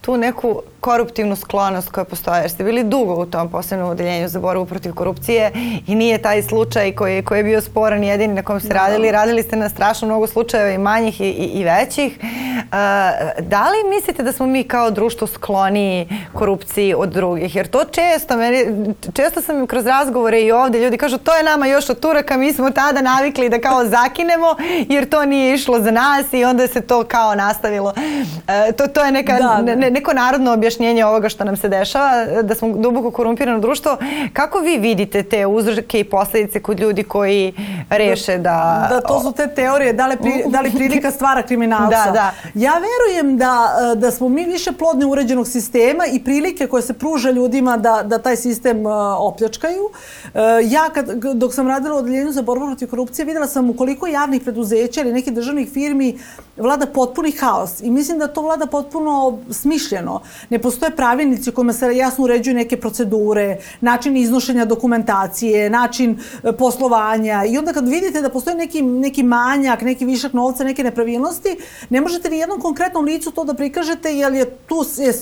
[0.00, 4.40] tu neku koruptivnu sklonost koja postoje, jer ste bili dugo u tom posebnom odeljenju za
[4.40, 5.52] borbu protiv korupcije
[5.86, 8.74] i nije taj slučaj koji, koji je bio sporan jedini na kom ste da.
[8.74, 9.10] radili.
[9.10, 12.18] Radili ste na strašno mnogo slučajeva i manjih i, i, i većih.
[12.20, 12.68] Uh,
[13.40, 17.56] da li mislite da smo mi kao društvo skloni korupciji od drugih?
[17.56, 21.66] Jer to često, meni, često sam kroz razgovore i ovde ljudi kažu to je nama
[21.66, 24.56] još od Turaka, mi smo tada navikli da kao zakinemo
[24.88, 27.94] jer to nije išlo za nas i onda se to kao nastavilo.
[27.96, 29.74] Uh, to, to je neka, da, da.
[29.74, 30.73] Ne, neko narodno objašnjenje
[31.06, 33.96] ovoga što nam se dešava, da smo duboko korumpirano društvo.
[34.32, 37.54] Kako vi vidite te uzroke i posledice kod ljudi koji
[37.90, 38.86] reše da...
[38.90, 42.04] Da, to su te teorije, da li, pri, da li prilika stvara kriminalca.
[42.06, 42.32] Da, da.
[42.54, 47.30] Ja verujem da, da smo mi više plodne uređenog sistema i prilike koje se pruža
[47.30, 49.84] ljudima da, da taj sistem uh, opljačkaju.
[49.84, 53.76] Uh, ja, kad, dok sam radila u odeljenju za borbu protiv korupcije, videla sam u
[53.76, 56.18] koliko javnih preduzeća ili nekih državnih firmi
[56.56, 57.80] vlada potpuni haos.
[57.82, 60.20] I mislim da to vlada potpuno smišljeno.
[60.50, 67.44] Ne postoje pravilnici kojima se jasno uređuju neke procedure, način iznošenja dokumentacije, način e, poslovanja
[67.44, 71.56] i onda kad vidite da postoji neki, neki manjak, neki višak novca, neke nepravilnosti,
[71.90, 75.12] ne možete ni jednom konkretnom licu to da prikažete jer je tu je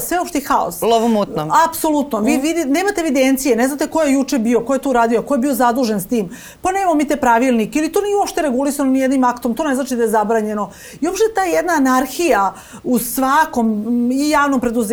[0.00, 0.82] sveopšti haos.
[0.82, 1.48] Lovomutno.
[1.68, 2.20] Apsolutno.
[2.20, 2.40] Vi mm.
[2.40, 5.38] vidi, nemate evidencije, ne znate ko je juče bio, ko je tu radio, ko je
[5.38, 6.30] bio zadužen s tim.
[6.62, 9.74] Pa nemamo mi te pravilnik ili to nije uopšte regulisano ni jednim aktom, to ne
[9.74, 10.70] znači da je zabranjeno.
[11.00, 14.91] I uopšte ta jedna anarhija u svakom i javnom preduzeću,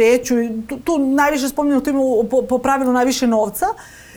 [0.68, 3.66] tu, tu najviše spominjamo, tu imamo po, po pravilu najviše novca,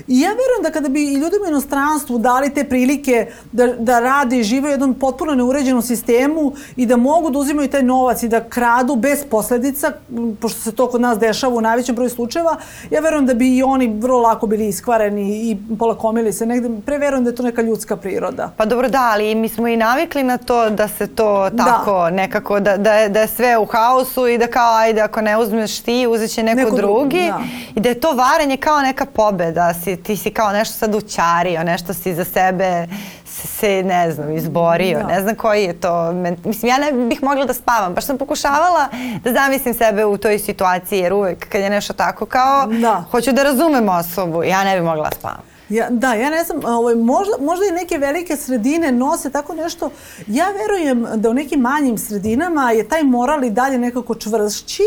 [0.08, 4.00] I ja verujem da kada bi i ljudima u inostranstvu dali te prilike da, da
[4.00, 8.22] rade i žive u jednom potpuno neuređenom sistemu i da mogu da uzimaju taj novac
[8.22, 9.92] i da kradu bez posledica,
[10.40, 12.56] pošto se to kod nas dešava u najvećem broju slučajeva,
[12.90, 16.68] ja verujem da bi i oni vrlo lako bili iskvareni i polakomili se negde.
[16.86, 18.50] Pre verujem da je to neka ljudska priroda.
[18.56, 21.64] Pa dobro da, ali mi smo i navikli na to da se to da.
[21.64, 22.10] tako da.
[22.10, 25.38] nekako, da, da, je, da je sve u haosu i da kao ajde ako ne
[25.38, 27.26] uzmeš ti, uzet će neko, neko drugi.
[27.26, 27.40] Da.
[27.74, 31.64] I da je to varenje kao neka pobeda si, ti si kao nešto sad učario,
[31.64, 32.86] nešto si za sebe
[33.24, 34.98] se, ne znam, izborio.
[34.98, 35.06] Da.
[35.06, 36.12] Ne znam koji je to.
[36.44, 37.94] Mislim, ja ne bih mogla da spavam.
[37.94, 38.88] Baš sam pokušavala
[39.24, 43.04] da zamislim sebe u toj situaciji, jer uvek kad je nešto tako kao, da.
[43.10, 45.52] hoću da razumem osobu, ja ne bih mogla da spavam.
[45.68, 49.90] Ja, da, ja ne znam, ovaj, možda, možda i neke velike sredine nose tako nešto.
[50.26, 54.82] Ja verujem da u nekim manjim sredinama je taj moral i dalje nekako čvršći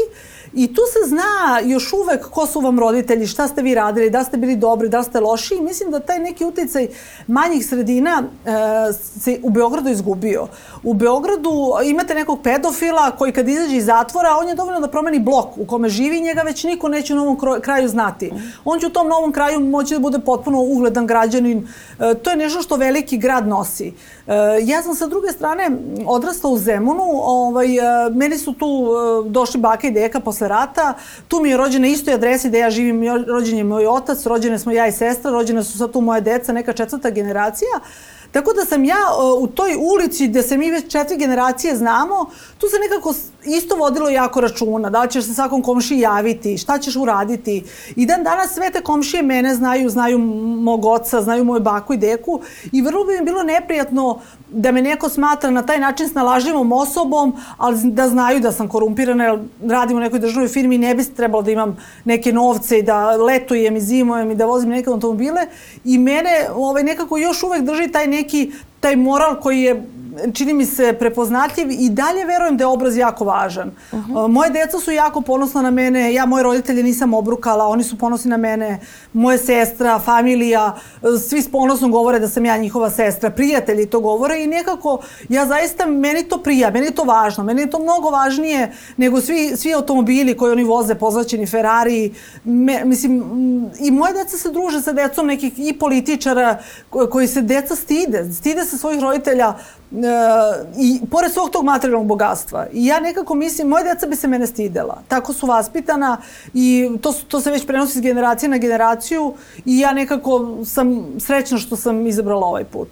[0.55, 4.23] I tu se zna još uvek ko su vam roditelji, šta ste vi radili, da
[4.23, 6.87] ste bili dobri, da ste loši i mislim da taj neki uticaj
[7.27, 8.49] manjih sredina e,
[8.93, 10.47] se u Beogradu izgubio.
[10.83, 15.19] U Beogradu imate nekog pedofila koji kad izađe iz zatvora, on je dovoljno da promeni
[15.19, 18.31] blok u kome živi njega već niko neće u novom kraju znati.
[18.65, 21.67] On će u tom novom kraju moći da bude potpuno ugledan građanin.
[21.99, 23.87] E, to je nešto što veliki grad nosi.
[23.87, 25.71] E, ja sam sa druge strane
[26.05, 27.81] odrasla u Zemunu, ovaj, e,
[28.13, 30.93] meni su tu e, došli baka i deka posle posle rata.
[31.27, 34.71] Tu mi je rođena istoj adresi gde ja živim, rođen je moj otac, rođene smo
[34.71, 37.79] ja i sestra, rođene su sad tu moje deca, neka četvrta generacija.
[38.31, 38.97] Tako da sam ja
[39.39, 42.25] u toj ulici gde se mi već četiri generacije znamo,
[42.57, 43.13] tu se nekako
[43.45, 47.63] isto vodilo jako računa, da li ćeš se svakom komšiji javiti, šta ćeš uraditi.
[47.95, 51.97] I dan danas sve te komšije mene znaju, znaju mog oca, znaju moju baku i
[51.97, 56.71] deku i vrlo bi mi bilo neprijatno da me neko smatra na taj način snalažljivom
[56.71, 60.95] osobom, ali da znaju da sam korumpirana, jer radim u nekoj državnoj firmi i ne
[60.95, 64.89] bi trebalo da imam neke novce i da letujem i zimujem i da vozim neke
[64.89, 65.47] automobile.
[65.83, 68.51] I mene ovaj, nekako još uvek drži taj neki
[68.85, 69.83] taj moral koji je
[70.33, 73.71] čini mi se prepoznatljiv i dalje verujem da je obraz jako važan.
[73.91, 74.27] Uh -huh.
[74.27, 78.29] Moje deca su jako ponosna na mene, ja moje roditelje nisam obrukala, oni su ponosni
[78.29, 78.79] na mene,
[79.13, 80.75] moje sestra, familija,
[81.29, 85.45] svi s ponosom govore da sam ja njihova sestra, prijatelji to govore i nekako ja
[85.45, 89.57] zaista, meni to prija, meni je to važno, meni je to mnogo važnije nego svi,
[89.57, 93.23] svi automobili koji oni voze, pozvaćeni Ferrari, me, mislim,
[93.79, 96.57] i moje deca se druže sa decom nekih i političara
[97.11, 99.53] koji se deca stide, stide se svojih roditelja,
[99.91, 102.67] E, i pored svog tog materijalnog bogatstva.
[102.73, 105.01] I ja nekako mislim, moje deca bi se mene stidela.
[105.07, 106.17] Tako su vaspitana
[106.53, 109.33] i to, to se već prenosi iz generacije na generaciju
[109.65, 112.87] i ja nekako sam srećna što sam izabrala ovaj put.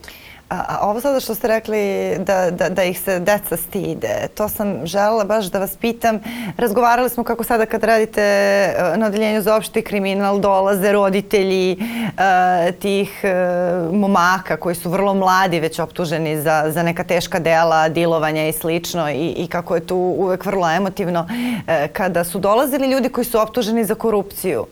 [0.49, 4.85] A, ovo sada što ste rekli da, da, da ih se deca stide, to sam
[4.85, 6.19] želela baš da vas pitam.
[6.57, 12.75] Razgovarali smo kako sada kad radite e, na odeljenju za opšti kriminal dolaze roditelji uh,
[12.79, 18.47] tih uh, momaka koji su vrlo mladi već optuženi za, za neka teška dela, dilovanja
[18.47, 23.09] i slično i, i kako je tu uvek vrlo emotivno uh, kada su dolazili ljudi
[23.09, 24.65] koji su optuženi za korupciju.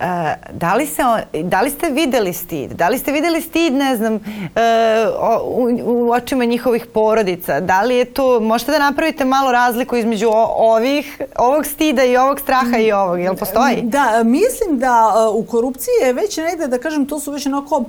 [0.00, 1.02] Uh, E, da, li se,
[1.42, 2.72] da li ste videli stid?
[2.72, 4.20] Da li ste videli stid, ne znam, e,
[5.44, 7.60] u, u očima njihovih porodica?
[7.60, 12.40] Da li je to, možete da napravite malo razliku između ovih, ovog stida i ovog
[12.40, 13.82] straha i ovog, jel postoji?
[13.82, 17.84] Da, mislim da e, u korupciji je već negde, da kažem, to su već onako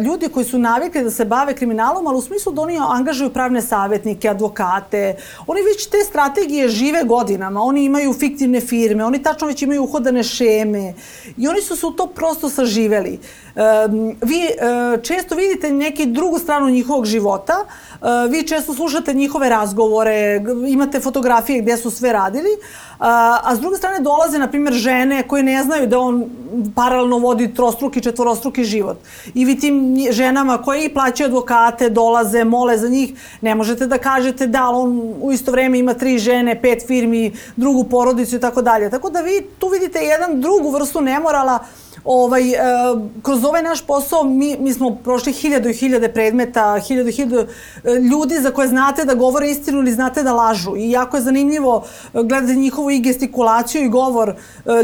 [0.00, 3.62] ljudi koji su navikli da se bave kriminalom, ali u smislu da oni angažuju pravne
[3.62, 5.16] savjetnike, advokate.
[5.46, 7.60] Oni već te strategije žive godinama.
[7.60, 10.94] Oni imaju fiktivne firme, oni tačno već imaju uhodane šeme
[11.36, 13.18] i oni su se u to prosto saživeli.
[14.22, 20.40] Vi e, često vidite neki drugu stranu njihovog života, e, vi često slušate njihove razgovore,
[20.68, 22.50] imate fotografije gde su sve radili,
[23.04, 26.30] a s druge strane dolaze, na primjer, žene koje ne znaju da on
[26.74, 28.98] paralelno vodi trostruki, četvorostruki život.
[29.34, 33.98] I vi tim ženama koje i plaćaju advokate, dolaze, mole za njih, ne možete da
[33.98, 38.62] kažete da on u isto vreme ima tri žene, pet firmi, drugu porodicu i tako
[38.62, 38.90] dalje.
[38.90, 41.60] Tako da vi tu vidite jedan drugu vrstu nemorala
[42.04, 42.56] ovaj, e,
[43.22, 47.38] kroz ovaj naš posao mi, mi smo prošli hiljadu i hiljade predmeta, hiljadu i hiljadu
[47.38, 47.46] e,
[47.94, 50.76] ljudi za koje znate da govore istinu ili znate da lažu.
[50.76, 51.84] I jako je zanimljivo
[52.14, 54.34] e, gledati njihovu i gestikulaciju i govor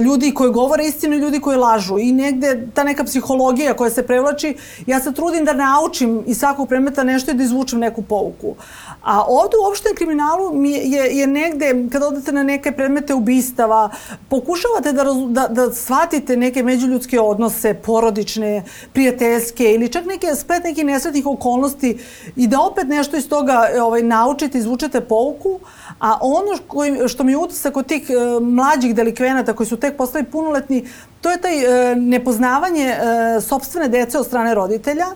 [0.05, 1.99] ljudi koji govore istinu i ljudi koji lažu.
[1.99, 6.69] I negde ta neka psihologija koja se prevlači, ja se trudim da naučim iz svakog
[6.69, 8.55] predmeta nešto i da izvučem neku pouku.
[9.03, 13.91] A ovde u opštem kriminalu mi je, je negde, kada odete na neke predmete ubistava,
[14.29, 20.85] pokušavate da, da, da shvatite neke međuljudske odnose, porodične, prijateljske ili čak neke splet nekih
[20.85, 21.99] nesretnih okolnosti
[22.37, 25.61] i da opet nešto iz toga ovaj, naučite, izvučete pouku,
[26.01, 29.97] a ono koji, što mi je utisak od tih e, mlađih delikvenata koji su tek
[29.97, 30.89] postali punoletni,
[31.21, 31.59] to je taj
[31.93, 32.97] e, nepoznavanje e,
[33.41, 35.07] sobstvene dece od strane roditelja,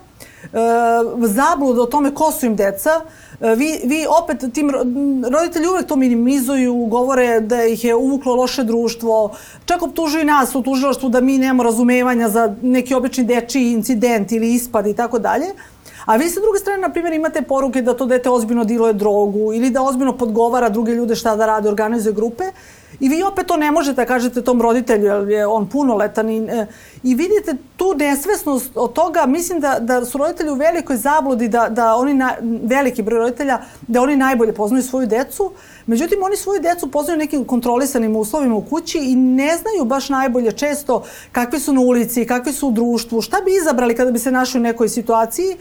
[0.45, 3.01] e, zablud o tome ko su im deca,
[3.43, 4.71] E, vi, vi opet, tim
[5.31, 10.63] roditelji uvek to minimizuju, govore da ih je uvuklo loše društvo, čak optužuju nas u
[10.63, 15.47] tužilaštvu da mi nemamo razumevanja za neki obični dečiji incident ili ispad i tako dalje.
[16.05, 19.53] A vi sa druge strane, na primjer, imate poruke da to dete ozbiljno diluje drogu
[19.53, 22.45] ili da ozbiljno podgovara druge ljude šta da rade, organizuje grupe.
[23.01, 26.31] I vi opet to ne možete da kažete tom roditelju, jer je on punoletan.
[26.31, 26.67] I, e,
[27.03, 31.69] i vidite tu nesvesnost od toga, mislim da, da su roditelji u velikoj zabludi, da,
[31.69, 35.53] da oni, na, veliki broj roditelja, da oni najbolje poznaju svoju decu.
[35.87, 40.53] Međutim, oni svoju decu poznaju nekim kontrolisanim uslovima u kući i ne znaju baš najbolje
[40.53, 44.31] često kakvi su na ulici, kakvi su u društvu, šta bi izabrali kada bi se
[44.31, 45.57] našli u nekoj situaciji.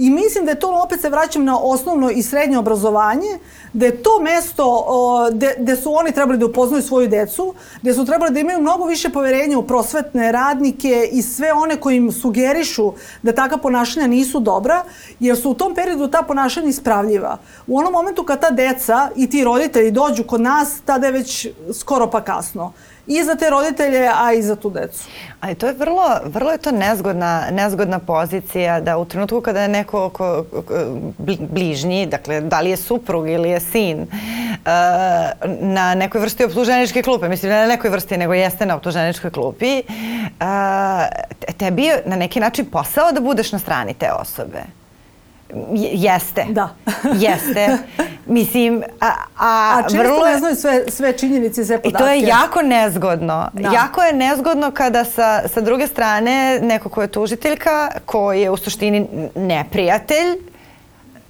[0.00, 3.38] I mislim da je to, opet se vraćam na osnovno i srednje obrazovanje,
[3.72, 4.86] da je to mesto
[5.58, 9.10] gde su oni trebali da upoznaju svoju decu, gde su trebali da imaju mnogo više
[9.10, 14.84] poverenja u prosvetne radnike i sve one koji im sugerišu da taka ponašanja nisu dobra,
[15.20, 17.38] jer su u tom periodu ta ponašanja ispravljiva.
[17.66, 21.46] U onom momentu kad ta deca i ti roditelji dođu kod nas, tada je već
[21.74, 22.72] skoro pa kasno
[23.10, 25.04] i za te roditelje, a i za tu decu.
[25.40, 29.68] Ali to je vrlo, vrlo je to nezgodna, nezgodna pozicija da u trenutku kada je
[29.68, 30.74] neko ko, ko,
[31.38, 34.06] bližnji, dakle da li je suprug ili je sin, uh,
[35.60, 39.82] na nekoj vrsti optuženičke klupe, mislim ne na nekoj vrsti, nego jeste na optuženičkoj klupi,
[39.82, 44.79] uh, tebi je na neki način posao da budeš na strani te osobe.
[45.92, 46.46] Jeste.
[46.48, 46.68] Da.
[47.26, 47.78] Jeste.
[48.26, 50.26] Mislim, a, a, a vrlo...
[50.26, 52.04] ne znaju sve, sve činjenice, sve podatke.
[52.04, 53.50] I to je jako nezgodno.
[53.52, 53.70] Da.
[53.74, 58.56] Jako je nezgodno kada sa, sa druge strane neko ko je tužiteljka, koji je u
[58.56, 60.49] suštini neprijatelj,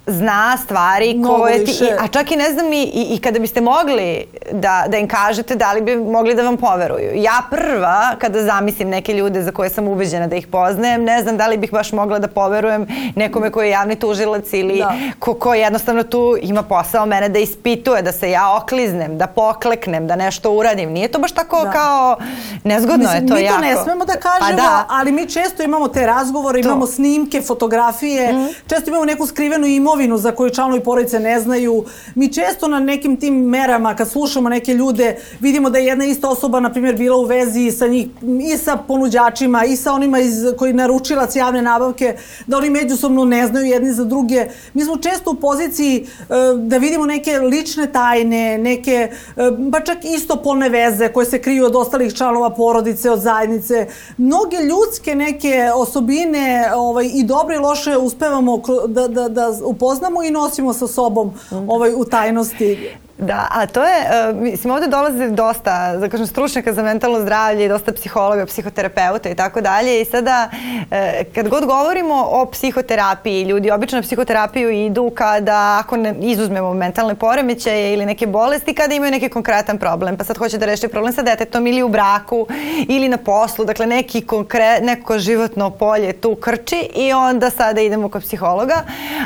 [0.06, 1.88] zna stvari Mnogo koje ti...
[2.00, 5.56] A čak i ne znam i, i, i kada biste mogli da, da im kažete
[5.56, 7.10] da li bi mogli da vam poveruju.
[7.14, 11.36] Ja prva, kada zamislim neke ljude za koje sam ubeđena da ih poznajem, ne znam
[11.36, 14.94] da li bih baš mogla da poverujem nekome koji je javni tužilac ili da.
[15.18, 20.06] ko, ko jednostavno tu ima posao mene da ispituje, da se ja okliznem, da pokleknem,
[20.06, 20.90] da nešto uradim.
[20.90, 21.70] Nije to baš tako da.
[21.70, 22.16] kao...
[22.64, 23.60] Nezgodno Mislim, je to jako.
[23.60, 24.84] Mi to ne smemo da kažemo, pa da.
[24.88, 26.92] ali mi često imamo te razgovore, imamo to.
[26.92, 28.48] snimke, fotografije, mm.
[28.66, 31.84] često imamo neku skrivenu imovinu imovinu za koju članovi porodice ne znaju.
[32.14, 36.28] Mi često na nekim tim merama, kad slušamo neke ljude, vidimo da je jedna ista
[36.28, 38.06] osoba, na primjer, bila u vezi sa njih,
[38.52, 43.46] i sa ponuđačima, i sa onima iz, koji naručilac javne nabavke, da oni međusobno ne
[43.46, 44.46] znaju jedni za druge.
[44.74, 46.24] Mi smo često u poziciji e,
[46.56, 51.76] da vidimo neke lične tajne, neke, e, pa čak istopolne veze koje se kriju od
[51.76, 53.86] ostalih članova porodice, od zajednice.
[54.16, 60.30] Mnoge ljudske neke osobine ovaj, i dobre i loše uspevamo da, da, da upoznamo i
[60.30, 62.90] nosimo sa sobom ovaj, u tajnosti.
[63.20, 63.96] Da, a to je,
[64.30, 69.34] uh, mislim, ovde dolaze dosta, da kažem, stručnjaka za mentalno zdravlje dosta psihologa, psihoterapeuta i
[69.34, 70.00] tako dalje.
[70.00, 70.86] I sada uh,
[71.34, 77.92] kad god govorimo o psihoterapiji, ljudi obično psihoterapiju idu kada, ako ne izuzmemo mentalne poremećaje
[77.92, 81.22] ili neke bolesti, kada imaju neki konkretan problem, pa sad hoće da reši problem sa
[81.22, 82.46] detetom ili u braku
[82.88, 88.08] ili na poslu, dakle neki konkre, neko životno polje tu krči i onda sada idemo
[88.08, 88.82] kod psihologa,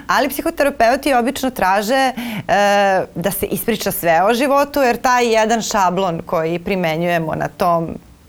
[0.06, 2.52] ali psihoterapeuti obično traže uh,
[3.14, 7.88] da se ispriča priča sve o životu, jer taj jedan šablon koji primenjujemo na tom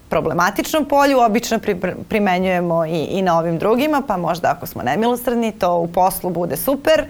[0.09, 1.75] problematičnom polju, obično pri,
[2.09, 6.57] primenjujemo i, i na ovim drugima, pa možda ako smo nemilosrdni, to u poslu bude
[6.57, 7.03] super,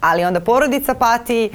[0.00, 1.50] ali onda porodica pati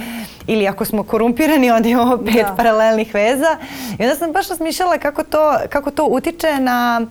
[0.48, 2.56] ili ako smo korumpirani, onda imamo pet da.
[2.58, 3.58] paralelnih veza.
[4.00, 7.02] I onda sam baš razmišljala kako to, kako to utiče na,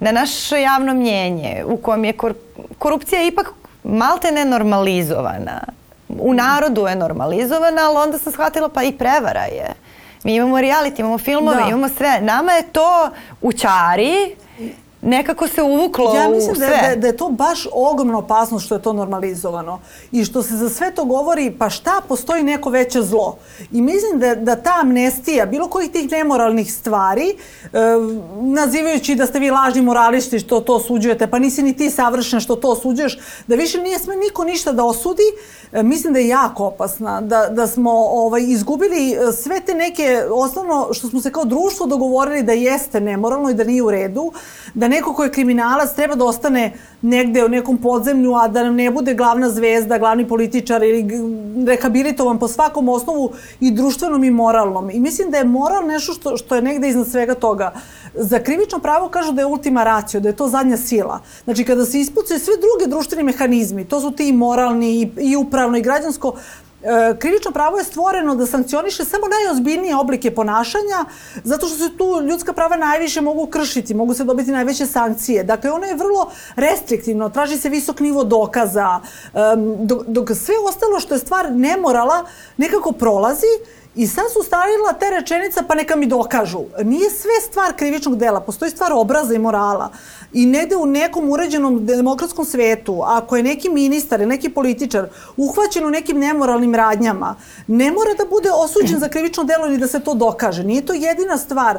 [0.00, 2.34] na naše javno mnjenje, u kojem je kor,
[2.78, 3.52] korupcija ipak
[3.84, 5.75] malte nenormalizovana
[6.26, 9.74] u narodu je normalizovana, ali onda sam shvatila pa i prevara je.
[10.24, 11.68] Mi imamo reality, imamo filmove, da.
[11.68, 12.20] imamo sve.
[12.20, 13.10] Nama je to
[13.42, 14.36] u čari,
[15.06, 16.66] nekako se uvuklo ja mislim u sve.
[16.66, 19.80] Da, da, da je to baš ogromno opasno što je to normalizovano
[20.12, 23.36] i što se za sve to govori pa šta postoji neko veće zlo.
[23.72, 27.78] I mislim da, da ta amnestija bilo kojih tih nemoralnih stvari e,
[28.40, 32.56] nazivajući da ste vi lažni moralisti što to osuđujete pa nisi ni ti savršen što
[32.56, 35.22] to osuđuješ da više nije sme niko ništa da osudi
[35.72, 40.22] e, mislim da je jako opasna da, da smo ovaj, izgubili e, sve te neke
[40.30, 44.32] osnovno što smo se kao društvo dogovorili da jeste nemoralno i da nije u redu
[44.74, 48.74] da neko ko je kriminalac treba da ostane negde u nekom podzemlju, a da nam
[48.74, 51.04] ne bude glavna zvezda, glavni političar ili
[51.66, 54.90] rehabilitovan po svakom osnovu i društvenom i moralnom.
[54.90, 57.72] I mislim da je moral nešto što, što je negde iznad svega toga.
[58.14, 61.20] Za krivično pravo kažu da je ultima racio, da je to zadnja sila.
[61.44, 65.78] Znači, kada se ispucaju sve druge društveni mehanizmi, to su ti moralni i, i upravno
[65.78, 66.32] i građansko,
[67.18, 71.04] krivično pravo je stvoreno da sankcioniše samo najozbiljnije oblike ponašanja,
[71.44, 75.44] zato što se tu ljudska prava najviše mogu kršiti, mogu se dobiti najveće sankcije.
[75.44, 79.00] Dakle, ono je vrlo restriktivno, traži se visok nivo dokaza,
[79.78, 82.24] dok, dok sve ostalo što je stvar nemorala
[82.56, 83.46] nekako prolazi
[83.96, 86.60] I sad su stavila te rečenica pa neka mi dokažu.
[86.84, 89.90] Nije sve stvar krivičnog dela, postoji stvar obraza i morala.
[90.32, 95.86] I negde u nekom uređenom demokratskom svetu, ako je neki ministar ili neki političar uhvaćen
[95.86, 100.00] u nekim nemoralnim radnjama, ne mora da bude osuđen za krivično delo ili da se
[100.00, 100.64] to dokaže.
[100.64, 101.78] Nije to jedina stvar.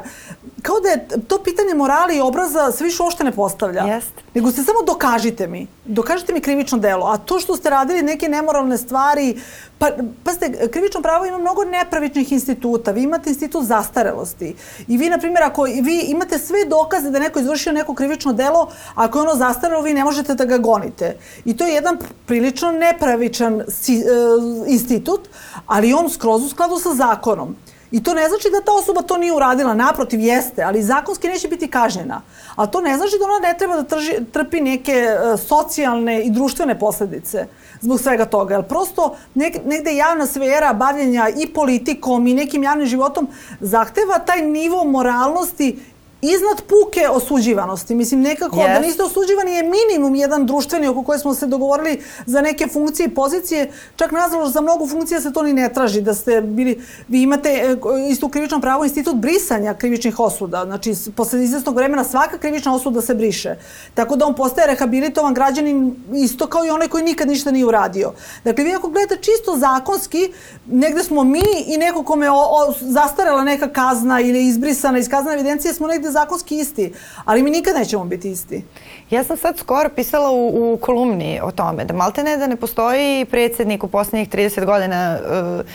[0.62, 3.82] Kao da je to pitanje morala i obraza se više uopšte ne postavlja.
[3.82, 4.12] Jest.
[4.34, 5.66] Nego se samo dokažite mi.
[5.84, 7.06] Dokažite mi krivično delo.
[7.06, 9.40] A to što ste radili neke nemoralne stvari,
[9.78, 9.90] pa,
[10.24, 11.64] pa ste, krivično pravo ima mnogo
[12.08, 12.92] nepravičnih instituta.
[12.92, 14.54] Vi imate institut zastarelosti.
[14.88, 18.70] I vi, na primjer, ako vi imate sve dokaze da neko izvršio neko krivično delo,
[18.94, 21.16] ako je ono zastarelo, vi ne možete da ga gonite.
[21.44, 25.28] I to je jedan prilično nepravičan si, uh, institut,
[25.66, 27.56] ali on skroz u skladu sa zakonom.
[27.90, 31.48] I to ne znači da ta osoba to nije uradila, naprotiv jeste, ali zakonski neće
[31.48, 32.22] biti kažnjena.
[32.56, 36.30] A to ne znači da ona ne treba da trži, trpi neke uh, socijalne i
[36.30, 37.46] društvene posledice
[37.80, 38.54] zbog svega toga.
[38.54, 43.28] Jer prosto nek, negde javna sfera bavljenja i politikom i nekim javnim životom
[43.60, 45.78] zahteva taj nivo moralnosti
[46.22, 47.94] iznad puke osuđivanosti.
[47.94, 48.72] Mislim, nekako yes.
[48.72, 53.06] da niste osuđivani je minimum jedan društveni oko koje smo se dogovorili za neke funkcije
[53.06, 53.70] i pozicije.
[53.96, 56.00] Čak nazvalo za mnogo funkcija se to ni ne traži.
[56.00, 57.76] Da ste bili, vi imate e,
[58.10, 60.64] isto u krivičnom pravu institut brisanja krivičnih osuda.
[60.64, 63.56] Znači, posle izvestnog vremena svaka krivična osuda se briše.
[63.94, 68.12] Tako da on postaje rehabilitovan građanin isto kao i onaj koji nikad ništa nije uradio.
[68.44, 70.32] Dakle, vi ako gledate čisto zakonski,
[70.66, 75.34] negde smo mi i neko kome o, o, zastarela neka kazna ili izbrisana iz kaznane
[75.34, 76.92] evidencije, smo negde zakonski isti,
[77.24, 78.64] ali mi nikad nećemo biti isti.
[79.10, 82.56] Ja sam sad skoro pisala u, u kolumni o tome, da malte ne da ne
[82.56, 85.66] postoji predsednik u poslednjih 30 godina uh,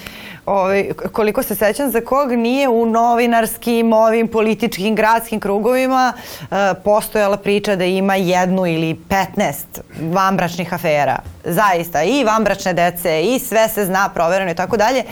[0.46, 6.48] ovaj, koliko se sećam, za kog nije u novinarskim, ovim političkim, gradskim krugovima uh,
[6.84, 8.96] postojala priča da ima jednu ili
[9.38, 9.64] 15
[10.02, 11.20] vanbračnih afera.
[11.46, 15.04] Zaista, i vanbračne dece, i sve se zna, provereno i tako dalje.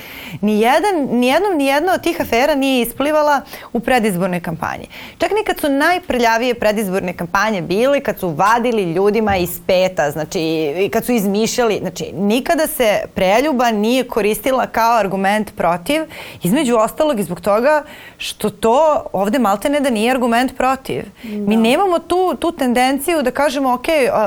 [0.41, 3.41] Nijedan, nijednom, nijedna od tih afera nije isplivala
[3.73, 4.87] u predizbornoj kampanji.
[5.17, 10.73] Čak ni kad su najprljavije predizborne kampanje bile, kad su vadili ljudima iz peta, znači,
[10.93, 15.20] kad su izmišljali, znači, nikada se preljuba nije koristila kao argument
[15.55, 16.01] protiv,
[16.43, 17.83] između ostalog i zbog toga
[18.17, 21.03] što to ovde malte ne da nije argument protiv.
[21.23, 21.29] Da.
[21.29, 23.85] Mi nemamo tu, tu tendenciju da kažemo, ok,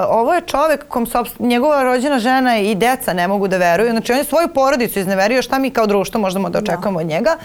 [0.09, 1.07] ovo je čovek kom
[1.39, 5.43] njegova rođena žena i deca ne mogu da veruju, znači on je svoju porodicu izneverio,
[5.43, 6.73] šta mi kao društvo možemo da, da.
[6.73, 7.05] očekujemo da.
[7.05, 7.37] od njega.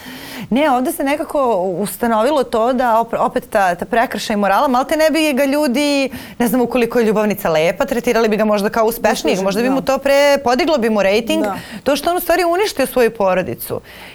[0.50, 5.34] Ne, ovde se nekako ustanovilo to da opet ta, ta prekršaj morala, malte ne bi
[5.34, 6.10] ga ljudi,
[6.40, 9.82] ne znam ukoliko je ljubavnica lepa, tretirali bi ga možda kao uspešnijeg, možda bi mu
[9.82, 11.56] to pre podiglo bi mu rating, da.
[11.84, 13.39] to što on u stvari uništio svoju porodicu.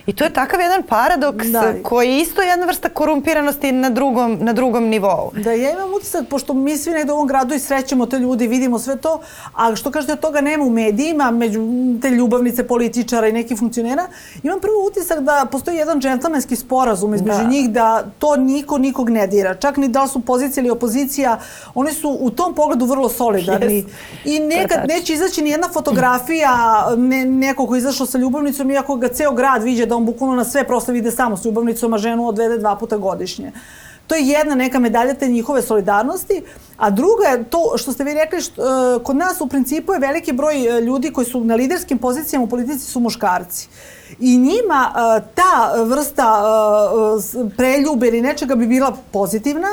[0.06, 1.74] I to je takav jedan paradoks da.
[1.82, 5.30] koji je isto jedna vrsta korumpiranosti na drugom, na drugom nivou.
[5.36, 8.46] Da, ja imam utisak, pošto mi svi negde u ovom gradu i srećemo te ljudi,
[8.46, 9.20] vidimo sve to,
[9.54, 11.60] a što kažete, toga nema u medijima, među
[12.02, 14.06] te ljubavnice političara i nekih funkcionera,
[14.42, 17.48] imam prvo utisak da postoji jedan džentlmenski sporazum između da.
[17.48, 19.54] njih da to niko nikog ne dira.
[19.54, 21.40] Čak ni da su pozicija ili opozicija,
[21.74, 23.84] oni su u tom pogledu vrlo solidarni.
[23.84, 23.88] Yes.
[24.24, 29.08] I nekad neće izaći ni jedna fotografija ne, neko ko izašao sa ljubavnicom, iako ga
[29.14, 32.28] ceo grad viđe da on bukvalno na sve proslave ide samo s ljubavnicom, a ženu
[32.28, 33.52] odvede dva puta godišnje.
[34.06, 36.42] To je jedna neka medalja te njihove solidarnosti,
[36.76, 39.98] a druga je to što ste vi rekli, što, uh, kod nas u principu je
[39.98, 43.68] veliki broj e, ljudi koji su na liderskim pozicijama u politici su muškarci.
[44.20, 46.42] I njima uh, ta vrsta
[46.94, 49.68] uh, preljube ili nečega bi bila pozitivna,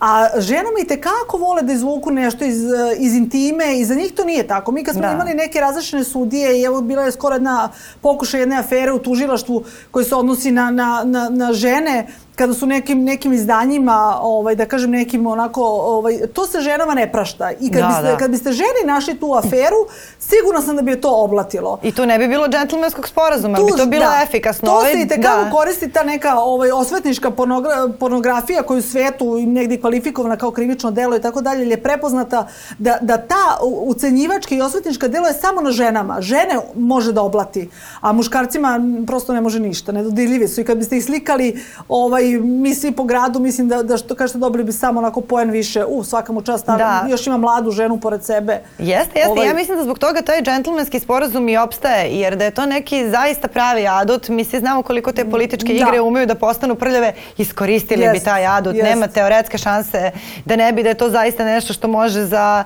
[0.00, 2.62] A ženama i tekako vole da izvuku nešto iz,
[2.98, 4.72] iz intime i za njih to nije tako.
[4.72, 5.12] Mi kad smo da.
[5.12, 7.68] imali neke različne sudije i evo bila je skoro jedna
[8.00, 12.66] pokušaj jedne afere u tužilaštvu koji se odnosi na, na, na, na žene kada su
[12.66, 17.50] nekim, nekim izdanjima, ovaj, da kažem nekim onako, ovaj, to se ženama ne prašta.
[17.60, 18.16] I kad, da, biste, da.
[18.16, 19.86] kad biste ženi našli tu aferu,
[20.18, 21.78] sigurno sam da bi je to oblatilo.
[21.82, 24.68] I tu ne bi bilo džentlmenskog sporazuma, tu, bi to bilo da, efikasno.
[24.68, 25.50] To ovaj, se i tekako da.
[25.50, 31.16] koristi ta neka ovaj, osvetnička pornogra, pornografija koju u svetu negdje kvalifikovana kao krivično delo
[31.16, 32.46] i tako dalje, je prepoznata
[32.78, 36.20] da, da ta ucenjivačka i osvetnička delo je samo na ženama.
[36.20, 37.68] Žene može da oblati,
[38.00, 39.92] a muškarcima prosto ne može ništa.
[39.92, 43.96] Nedodirljivi su i kad biste ih slikali ovaj, mi svi po gradu, mislim da, da
[43.96, 45.84] što kažete, dobili bi samo onako poen više.
[45.84, 47.06] U, svaka mu čast, da.
[47.10, 48.60] još ima mladu ženu pored sebe.
[48.78, 49.30] Jeste, jeste.
[49.30, 49.46] Ovaj...
[49.46, 53.10] Ja mislim da zbog toga taj džentlmenski sporazum i opstaje, jer da je to neki
[53.10, 54.28] zaista pravi adut.
[54.28, 55.74] Mi svi znamo koliko te političke da.
[55.74, 58.74] igre umeju da postanu prljave, iskoristili jest, bi taj adut.
[58.74, 58.88] Jest.
[58.88, 60.10] Nema teoretske šanse
[60.44, 62.64] da ne bi da je to zaista nešto što može za,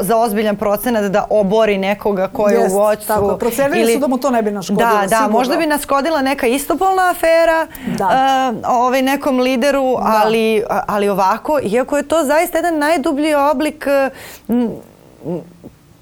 [0.00, 3.06] za ozbiljan procenat da obori nekoga ko je u voćcu.
[3.06, 3.92] Tako, procenili ili...
[3.92, 4.90] su da mu to ne bi naškodilo.
[4.90, 5.38] Da, da, sigurno.
[5.38, 7.66] možda bi naškodila neka istopolna afera.
[7.98, 8.06] Da.
[8.06, 10.22] Uh, ovaj nekom lideru, da.
[10.24, 13.86] ali, ali ovako, iako je to zaista jedan najdublji oblik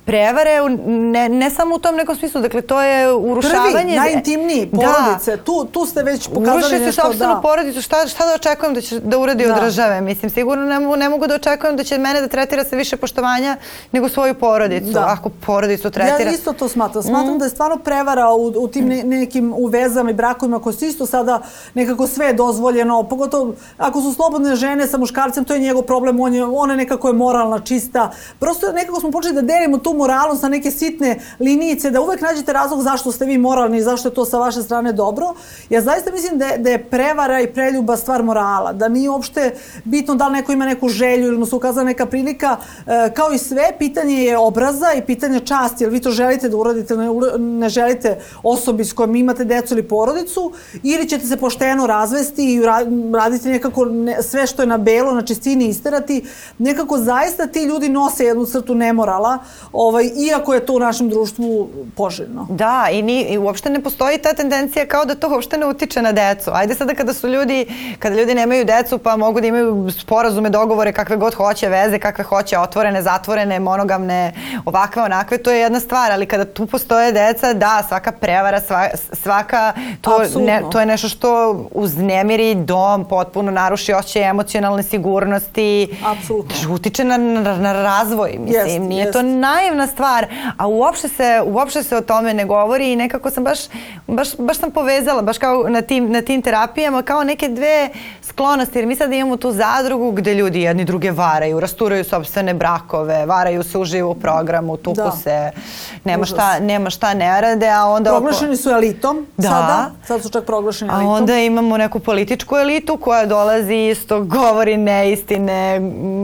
[0.07, 3.73] prevare ne, ne samo u tom nekom smislu, dakle to je urušavanje...
[3.73, 4.79] Prvi, najintimniji, da.
[4.79, 5.43] porodice, da.
[5.43, 6.77] tu, tu ste već pokazali nešto.
[6.77, 7.41] Urušite sobstvenu da.
[7.41, 9.55] porodicu, šta, šta da očekujem da će da uradi da.
[9.55, 10.01] od države?
[10.01, 12.97] Mislim, sigurno ne mogu, ne mogu da očekujem da će mene da tretira sa više
[12.97, 13.57] poštovanja
[13.93, 14.91] nego svoju porodicu.
[14.93, 15.07] Da.
[15.09, 16.31] Ako porodicu tretira...
[16.31, 17.03] Ja isto to smatram.
[17.03, 17.39] Smatram mm.
[17.39, 21.07] da je stvarno prevara u, u tim ne, nekim uvezama i brakovima koji su isto
[21.07, 21.41] sada
[21.75, 26.35] nekako sve dozvoljeno, pogotovo ako su slobodne žene sa muškarcem, to je njegov problem, on
[26.35, 28.11] je, ona nekako je moralna, čista.
[28.39, 32.53] Prosto nekako smo počeli da delimo tu moralnost na neke sitne linijice, da uvek nađete
[32.53, 35.35] razlog zašto ste vi moralni i zašto je to sa vaše strane dobro.
[35.71, 39.55] Ja zaista mislim da je, da je prevara i preljuba stvar morala, da nije uopšte
[39.85, 42.57] bitno da li neko ima neku želju ili mu se ukazala neka prilika.
[42.87, 46.57] E, kao i sve, pitanje je obraza i pitanje časti, jer vi to želite da
[46.57, 51.87] uradite, ne, ne želite osobi s kojom imate decu ili porodicu, ili ćete se pošteno
[51.87, 52.63] razvesti i
[53.13, 56.25] raditi nekako ne, sve što je na belo, na čistini isterati.
[56.59, 59.39] Nekako zaista ti ljudi nose jednu crtu nemorala,
[59.89, 62.47] ovaj, iako je to u našem društvu poželjno.
[62.51, 66.03] Da, i, ni, i uopšte ne postoji ta tendencija kao da to uopšte ne utiče
[66.03, 66.51] na decu.
[66.55, 67.67] Ajde sada kada su ljudi,
[67.99, 72.25] kada ljudi nemaju decu pa mogu da imaju sporazume, dogovore, kakve god hoće, veze, kakve
[72.25, 74.33] hoće, otvorene, zatvorene, monogamne,
[74.65, 78.89] ovakve, onakve, to je jedna stvar, ali kada tu postoje deca, da, svaka prevara, sva,
[79.13, 85.97] svaka, to, ne, to je nešto što uznemiri dom, potpuno naruši osjećaj emocionalne sigurnosti.
[86.07, 86.75] Apsolutno.
[86.75, 88.67] Utiče na, na, na razvoj, mislim.
[88.67, 89.13] Jest, nije jest.
[89.13, 93.31] to naivno naravna stvar, a uopšte se, uopšte se o tome ne govori i nekako
[93.31, 93.59] sam baš,
[94.07, 97.89] baš, baš sam povezala, baš kao na tim, na tim terapijama, kao neke dve
[98.23, 103.27] sklonosti, jer mi sad imamo tu zadrugu gde ljudi jedni druge varaju, rasturaju sobstvene brakove,
[103.27, 105.11] varaju se uživo u programu, tuku da.
[105.11, 105.51] se,
[106.05, 108.11] nema šta, nema šta ne rade, a onda...
[108.11, 109.49] Proglašeni su elitom da.
[109.49, 111.09] sada, sad su čak proglašeni elitom.
[111.09, 115.81] A onda imamo neku političku elitu koja dolazi isto, govori neistine,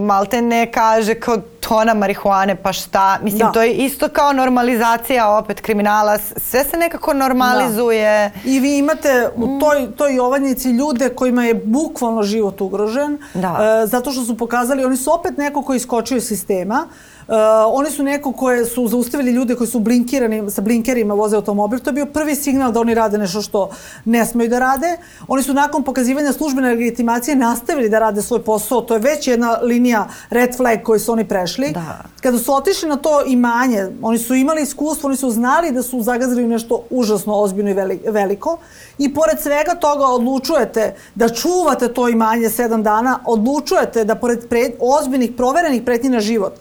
[0.07, 1.37] malte ne kaže kao
[1.69, 3.19] tona marihuane, pa šta?
[3.23, 3.53] Mislim, da.
[3.53, 6.19] to je isto kao normalizacija opet kriminala.
[6.37, 8.31] Sve se nekako normalizuje.
[8.35, 8.51] Da.
[8.51, 9.61] I vi imate u mm.
[9.61, 13.19] toj, toj Jovanjici ljude kojima je bukvalno život ugrožen.
[13.35, 13.81] Da.
[13.83, 16.87] E, zato što su pokazali, oni su opet neko koji iskočio iz sistema.
[17.33, 17.39] Uh,
[17.73, 21.79] oni su neko koje su zaustavili ljude koji su blinkirani, sa blinkerima voze automobil.
[21.79, 23.71] To je bio prvi signal da oni rade nešto što
[24.05, 24.97] ne smeju da rade.
[25.29, 28.81] Oni su nakon pokazivanja službene legitimacije nastavili da rade svoj posao.
[28.81, 31.71] To je već jedna linija red flag koju su oni prešli.
[31.73, 32.05] Da.
[32.21, 36.03] Kada su otišli na to imanje, oni su imali iskustvo, oni su znali da su
[36.03, 38.59] zagazili nešto užasno ozbiljno i veliko.
[38.99, 44.71] I pored svega toga odlučujete da čuvate to imanje sedam dana, odlučujete da pored pre,
[44.81, 46.53] ozbiljnih proverenih pretnji na život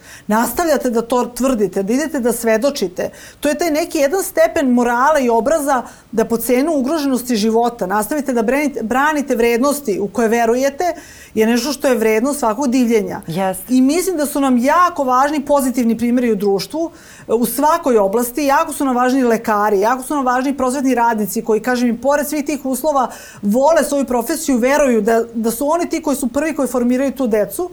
[0.64, 3.10] nastavljate da to tvrdite, da idete da svedočite.
[3.40, 8.34] To je taj neki jedan stepen morala i obraza da po cenu ugroženosti života nastavite
[8.34, 10.94] da branite, branite vrednosti u koje verujete
[11.34, 13.22] je nešto što je vredno svakog divljenja.
[13.28, 13.56] Yes.
[13.70, 16.92] I mislim da su nam jako važni pozitivni primjeri u društvu,
[17.28, 21.62] u svakoj oblasti, jako su nam važni lekari, jako su nam važni prosvetni radnici koji,
[21.62, 23.08] kažem im, pored svih tih uslova
[23.42, 27.28] vole svoju profesiju, veruju da, da su oni ti koji su prvi koji formiraju tu
[27.28, 27.70] decu,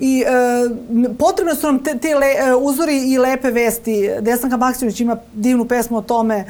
[0.00, 4.10] I e, potrebne su nam te, te le, e, uzori i lepe vesti.
[4.20, 6.46] Desanka Maksimović ima divnu pesmu o tome e,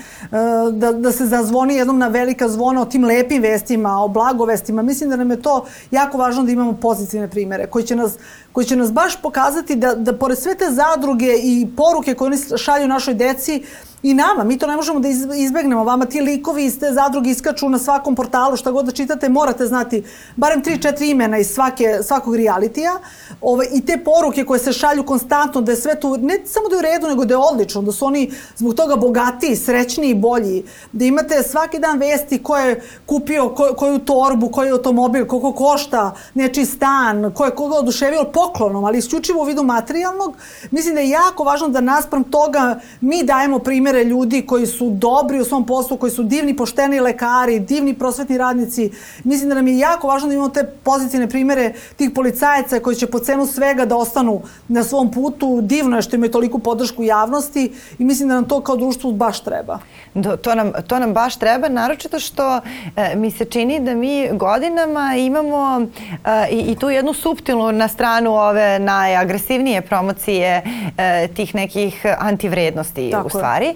[0.72, 4.82] da, da se zazvoni jednom na velika zvona o tim lepim vestima, o blagovestima.
[4.82, 8.12] Mislim da nam je to jako važno da imamo pozitivne primere koji će nas,
[8.52, 12.58] koji će nas baš pokazati da, da pored sve te zadruge i poruke koje oni
[12.58, 13.62] šalju našoj deci,
[14.02, 15.84] I nama, mi to ne možemo da izbegnemo.
[15.84, 19.66] Vama ti likovi iz te zadruge iskaču na svakom portalu, šta god da čitate, morate
[19.66, 20.02] znati
[20.36, 22.98] barem 3-4 imena iz svake, svakog realitija.
[23.40, 26.74] Ove, I te poruke koje se šalju konstantno, da je sve tu, ne samo da
[26.74, 30.64] je u redu, nego da je odlično, da su oni zbog toga bogatiji, srećniji, bolji.
[30.92, 36.14] Da imate svaki dan vesti ko je kupio ko, koju torbu, koji automobil, koliko košta
[36.34, 40.36] nečiji stan, ko je koga oduševio poklonom, ali isključivo u vidu materijalnog.
[40.70, 44.90] Mislim da je jako važno da naspram toga mi dajemo primjer primere ljudi koji su
[44.90, 48.90] dobri u svom poslu, koji su divni, pošteni lekari, divni prosvetni radnici.
[49.24, 53.06] Mislim da nam je jako važno da imamo te pozitivne primere tih policajaca koji će
[53.06, 55.60] po cenu svega da ostanu na svom putu.
[55.62, 59.40] Divno je što imaju toliku podršku javnosti i mislim da nam to kao društvo baš
[59.44, 59.78] treba.
[60.14, 62.60] Do, to, nam, to nam baš treba, naročito što
[62.96, 67.88] e, mi se čini da mi godinama imamo e, i, i tu jednu suptilnu na
[67.88, 70.62] stranu ove najagresivnije promocije
[70.98, 73.74] e, tih nekih antivrednosti Tako u stvari.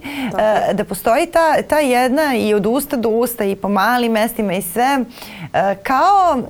[0.70, 4.52] E, da postoji ta, ta jedna i od usta do usta i po malim mestima
[4.52, 4.98] i sve.
[5.52, 6.42] E, kao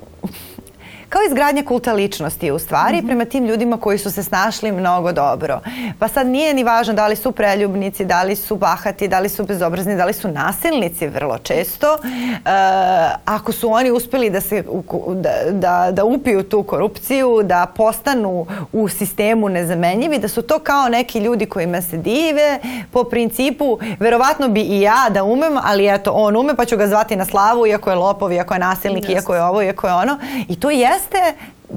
[1.15, 3.07] kao izgradnja kulta ličnosti u stvari mm -hmm.
[3.07, 5.61] prema tim ljudima koji su se snašli mnogo dobro.
[5.99, 9.29] Pa sad nije ni važno da li su preljubnici, da li su bahati, da li
[9.29, 11.97] su bezobrazni, da li su nasilnici vrlo često.
[12.03, 12.39] E,
[13.25, 14.63] ako su oni uspeli da, se,
[15.15, 20.89] da, da, da upiju tu korupciju, da postanu u sistemu nezamenjivi, da su to kao
[20.89, 22.59] neki ljudi kojima se dive
[22.91, 26.87] po principu verovatno bi i ja da umem, ali eto on ume pa ću ga
[26.87, 29.13] zvati na slavu iako je lopov, iako je nasilnik, yes.
[29.13, 30.17] iako je ovo, iako je ono.
[30.47, 31.35] I to jeste jeste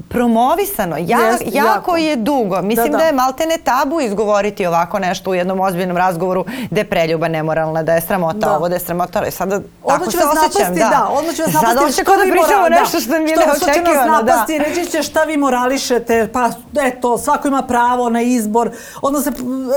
[0.09, 0.97] promovisano.
[0.97, 2.61] Ja, Jest, jako, jako je dugo.
[2.61, 2.97] Mislim da, da.
[2.97, 7.83] da je maltene tabu izgovoriti ovako nešto u jednom ozbiljnom razgovoru da je preljuba nemoralna,
[7.83, 8.57] da je sramota da.
[8.57, 9.31] ovo, da je sramota ovo.
[9.31, 10.75] Sada tako se osjećam.
[10.75, 10.89] Da.
[10.89, 11.07] da.
[11.11, 11.75] Odmah će vas napasti.
[11.75, 12.79] Sad hoće da pričamo da.
[12.79, 13.55] nešto što mi što, ne očekivano.
[13.55, 14.33] Što će nas da.
[14.33, 14.63] napasti, da.
[14.63, 16.49] reći će šta vi morališete, pa
[16.81, 18.71] eto, svako ima pravo na izbor,
[19.01, 19.31] onda se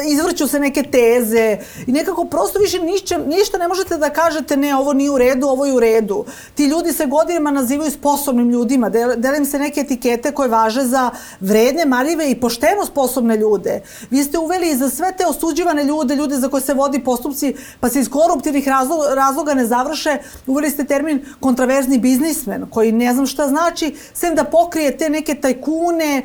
[0.06, 4.76] izvrću se neke teze i nekako prosto više ništa, ništa ne možete da kažete ne,
[4.76, 6.24] ovo nije u redu, ovo je u redu.
[6.54, 11.10] Ti ljudi se godinama nazivaju sposobnim ljudima, delim se neke etikete etikete koje važe za
[11.40, 13.82] vredne, marljive i pošteno sposobne ljude.
[14.10, 17.88] Vi ste uveli za sve te osuđivane ljude, ljude za koje se vodi postupci, pa
[17.88, 23.26] se iz koruptivnih razloga, razloga ne završe, uveli ste termin kontraverzni biznismen, koji ne znam
[23.26, 26.22] šta znači, sem da pokrije te neke tajkune.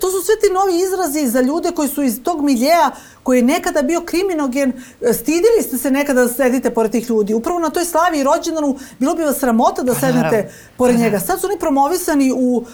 [0.00, 2.90] To su sve ti novi izrazi za ljude koji su iz tog miljeja
[3.24, 4.72] koji je nekada bio kriminogen,
[5.12, 7.34] stidili ste se nekada da sedite pored tih ljudi.
[7.34, 11.02] Upravo na toj slavi i rođendanu bilo bi vas sramota da pa sednete pored pa
[11.02, 11.20] njega.
[11.20, 12.64] Sad su oni promovisani u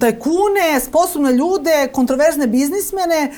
[0.00, 3.32] tajkune, sposobne ljude, kontroverzne biznismene, e,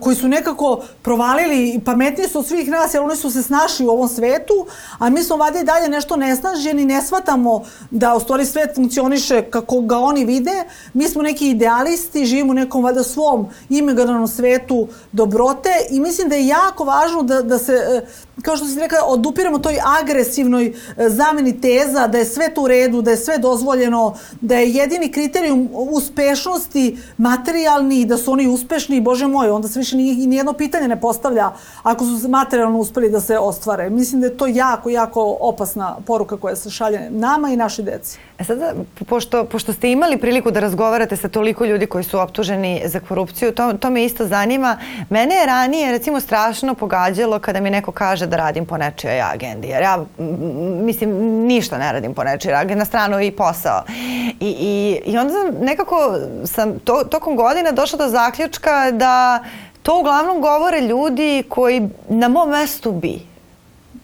[0.00, 3.90] koji su nekako provalili pametniji su od svih nas jer oni su se snašli u
[3.90, 4.66] ovom svetu,
[4.98, 9.42] a mi smo vade i dalje nešto nesnaženi, ne shvatamo da u stvari svet funkcioniše
[9.42, 10.64] kako ga oni vide.
[10.92, 16.34] Mi smo neki idealisti, živimo u nekom valjda svom imegarnom svetu dobrote i mislim da
[16.34, 18.06] je jako važno da, da se, e,
[18.42, 20.72] kao što se rekla, odupiramo toj agresivnoj e,
[21.08, 25.12] zameni teza, da je sve to u redu, da je sve dozvoljeno, da je jedini
[25.12, 30.88] kriterijum uspešnosti materijalni, da su oni uspešni, bože moj, onda se više ni, nijedno pitanje
[30.88, 33.90] ne postavlja ako su materijalno uspeli da se ostvare.
[33.90, 38.18] Mislim da je to jako, jako opasna poruka koja se šalje nama i našoj deci.
[38.38, 38.72] E sada,
[39.06, 43.52] pošto, pošto ste imali priliku da razgovarate sa toliko ljudi koji su optuženi za korupciju,
[43.52, 44.78] to, to me isto zanima.
[45.10, 49.68] Mene je ranije, recimo, strašno pogađalo kada mi neko kaže da radim po nečijoj agendi.
[49.68, 50.04] Jer ja,
[50.82, 51.10] mislim,
[51.46, 53.82] ništa ne radim po nečijoj agendi, na stranu i posao.
[54.40, 59.44] I, i, i onda nekako sam to, tokom godina došla do zaključka da
[59.82, 63.20] to uglavnom govore ljudi koji na mom mestu bi.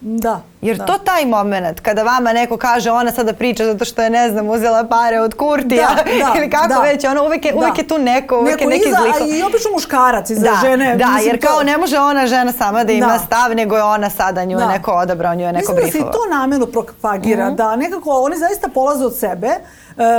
[0.01, 0.41] Da.
[0.63, 0.85] Jer da.
[0.87, 4.49] to taj moment kada vama neko kaže ona sada priča zato što je ne znam
[4.51, 6.81] uzela pare od Kurtija da, da, ili kako da.
[6.81, 7.83] već, ono uvek je, uvek da.
[7.83, 9.31] je tu neko, uvek neko je neki iza, zliko.
[9.31, 10.97] I obično muškarac iza da, žene.
[10.97, 11.63] Da, mislim, jer kao to...
[11.63, 14.93] ne može ona žena sama da ima stav, nego je ona sada nju je neko
[14.93, 16.07] odabrao, nju je neko Mislim brifovao.
[16.07, 17.57] da se i to namjerno propagira, Mhm.
[17.57, 19.59] da nekako oni zaista polaze od sebe, e,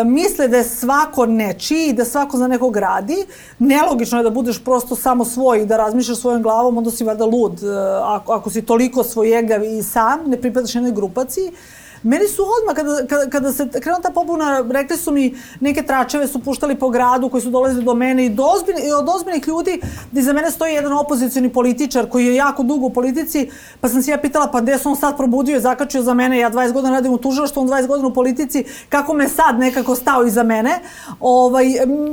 [0.05, 3.25] misle da je svako nečiji i da svako za nekog radi.
[3.59, 7.25] Nelogično je da budeš prosto samo svoj i da razmišljaš svojom glavom, onda si valjda
[7.25, 7.53] lud.
[7.53, 7.67] E,
[8.03, 11.51] ako, ako si toliko svojegav i sam, ne pripadaš jednoj grupaciji.
[12.03, 16.27] Meni su odmah, kada, kada, kada se krenula ta pobuna, rekli su mi, neke tračeve
[16.27, 19.47] su puštali po gradu koji su dolazili do mene i, do ozbiljni, i od ozbiljnih
[19.47, 19.81] ljudi,
[20.11, 23.49] da iza mene stoji jedan opozicioni političar koji je jako dugo u politici,
[23.81, 26.39] pa sam se ja pitala, pa gde se on sad probudio i zakačio za mene,
[26.39, 29.95] ja 20 godina radim u tužilaštvu, on 20 godina u politici, kako me sad nekako
[29.95, 30.79] stao iza mene.
[31.19, 31.65] Ovaj,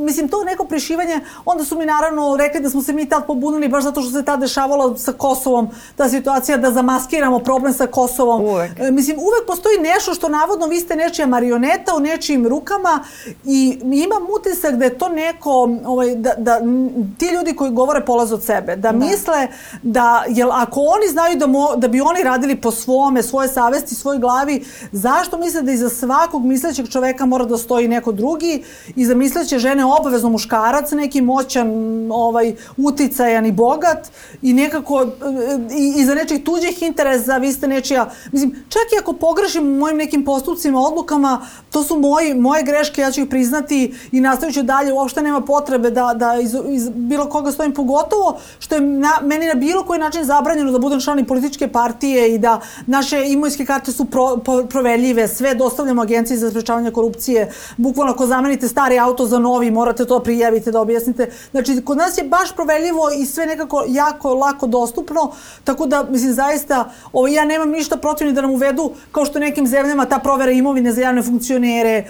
[0.05, 3.69] mislim, to neko prišivanje, onda su mi naravno rekli da smo se mi tad pobunili
[3.69, 8.45] baš zato što se tad dešavalo sa Kosovom, ta situacija da zamaskiramo problem sa Kosovom.
[8.45, 8.73] Uvek.
[8.93, 13.05] Mislim, uvek postoji nešto što navodno vi ste nečija marioneta u nečijim rukama
[13.45, 15.51] i imam utisak da je to neko,
[15.85, 16.61] ovaj, da, da
[17.19, 19.49] ti ljudi koji govore polaz od sebe, da, misle
[19.83, 23.95] da, jel ako oni znaju da, mo, da bi oni radili po svome, svoje savesti,
[23.95, 28.65] svoj glavi, zašto misle da iza svakog mislećeg čoveka mora da stoji neko drugi,
[28.97, 31.69] iza misleće žene obavezno muškarac, neki moćan,
[32.13, 34.09] ovaj, uticajan i bogat
[34.43, 35.07] i nekako e,
[35.77, 40.25] i, iza nečih tuđih interesa vi ste nečija, mislim, čak i ako pogrešim mojim nekim
[40.25, 44.93] postupcima, odlukama, to su moji, moje greške, ja ću ih priznati i nastavit ću dalje,
[44.93, 49.47] uopšte nema potrebe da, da iz, iz bilo koga stojim, pogotovo što je na, meni
[49.47, 53.67] na bilo koji način zabranjeno da budem član i političke partije i da naše imovinske
[53.67, 58.99] karte su pro, pro, proverljive, sve dostavljamo agenciji za sprečavanje korupcije, bukvalno ako zamenite stari
[58.99, 61.31] auto za novi, morate to prijavite da objasnite.
[61.51, 65.33] Znači, kod nas je baš proverljivo i sve nekako jako lako dostupno,
[65.65, 69.39] tako da, mislim, zaista, ovo, ja nemam ništa protiv ni da nam uvedu, kao što
[69.61, 72.05] nekim zemljama ta provera imovine za javne funkcionere, e,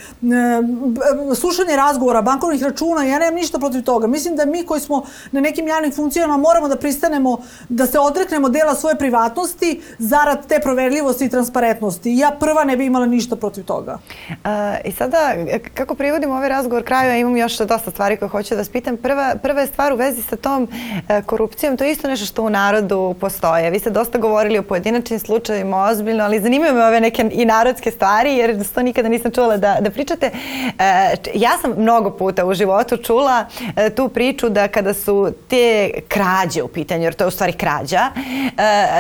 [1.34, 4.06] slušanje razgovora, bankovnih računa, ja nemam ništa protiv toga.
[4.06, 7.38] Mislim da mi koji smo na nekim javnim funkcijama moramo da pristanemo
[7.68, 12.16] da se odreknemo dela svoje privatnosti zarad te proverljivosti i transparentnosti.
[12.16, 13.98] Ja prva ne bi imala ništa protiv toga.
[14.44, 15.34] A, I sada,
[15.74, 18.96] kako privodimo ovaj razgovor kraju, a imam još dosta stvari koje hoću da vas pitam.
[18.96, 20.68] Prva, prva je stvar u vezi sa tom
[21.08, 23.70] e, korupcijom, to je isto nešto što u narodu postoje.
[23.70, 27.90] Vi ste dosta govorili o pojedinačnim slučajima ozbiljno, ali zanimaju me ove neke i narodske
[27.90, 30.30] stvari, jer to nikada nisam čula da, da pričate.
[30.78, 33.44] E, ja sam mnogo puta u životu čula
[33.76, 37.52] e, tu priču da kada su te krađe u pitanju, jer to je u stvari
[37.52, 38.00] krađa,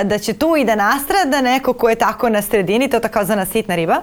[0.00, 3.00] e, da će tu i da nastrada neko ko je tako na sredini, to je
[3.00, 3.96] takozvana sitna riba,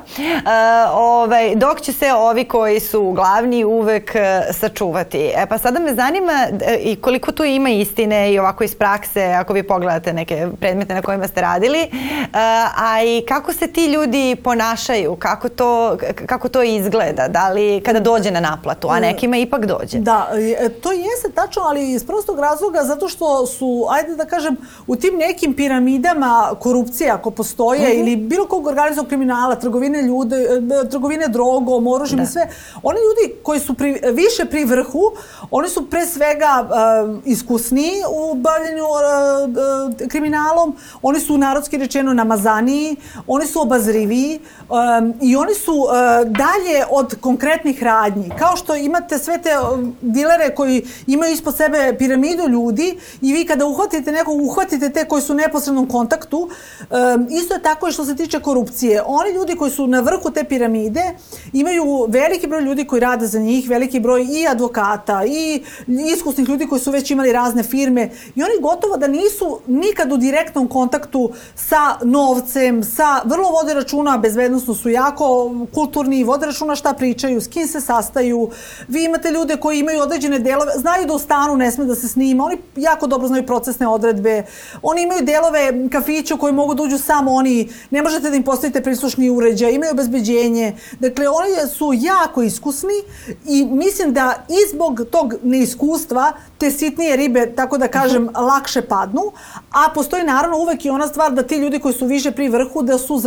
[0.94, 4.16] ovaj, dok će se ovi koji su glavni uvek
[4.52, 5.32] sačuvati.
[5.36, 6.48] E, pa sada me zanima
[6.80, 11.02] i koliko tu ima istine i ovako iz prakse, ako vi pogledate neke predmete na
[11.02, 11.90] kojima ste radili,
[12.78, 18.00] a i kako se ti ljudi ponašaju, kako to, kako to izgleda, da li kada
[18.00, 20.00] dođe na naplatu, a nekima ipak dođe.
[20.00, 24.58] Da, e, to jeste tačno, ali iz prostog razloga zato što su, ajde da kažem,
[24.88, 30.90] u tim nekim piramidama korupcije ako postoje ili bilo kog organizovanog kriminala, trgovine ljude, e,
[30.90, 32.50] trgovine drogom, oružjem i sve,
[32.84, 35.02] oni ljudi koji su pri, više pri vrhu,
[35.52, 39.00] oni su pre svega uh, iskusniji u bavljenju uh,
[40.02, 42.96] uh, kriminalom, oni su narodski rečeno namazaniji,
[43.28, 44.40] oni su obazriviji vidljiviji
[44.70, 45.90] um, i oni su uh,
[46.24, 48.32] dalje od konkretnih radnji.
[48.40, 49.50] Kao što imate sve te
[50.02, 55.22] dilere koji imaju ispod sebe piramidu ljudi i vi kada uhvatite nekog, uhvatite te koji
[55.22, 56.38] su u neposrednom kontaktu.
[56.38, 59.02] Um, isto je tako i što se tiče korupcije.
[59.06, 61.04] Oni ljudi koji su na vrhu te piramide
[61.54, 65.64] imaju veliki broj ljudi koji rade za njih, veliki broj i advokata i
[66.14, 70.18] iskusnih ljudi koji su već imali razne firme i oni gotovo da nisu nikad u
[70.18, 76.94] direktnom kontaktu sa novcem, sa vrlo vode računa, bezbednostno su jako kulturni, vode računa šta
[76.94, 78.50] pričaju, s kim se sastaju.
[78.88, 82.08] Vi imate ljude koji imaju određene delove, znaju da u stanu ne sme da se
[82.08, 84.44] snima, oni jako dobro znaju procesne odredbe,
[84.82, 88.84] oni imaju delove kafića koji mogu da uđu samo oni, ne možete da im postavite
[88.84, 90.76] prislušni uređaj, imaju obezbeđenje.
[91.00, 92.98] Dakle, oni su jako iskusni
[93.46, 99.32] i mislim da i zbog tog neiskustva te sitnije ribe, tako da kažem, lakše padnu,
[99.72, 102.82] a postoji naravno uvek i ona stvar da ti ljudi koji su više pri vrhu,
[102.82, 103.18] da su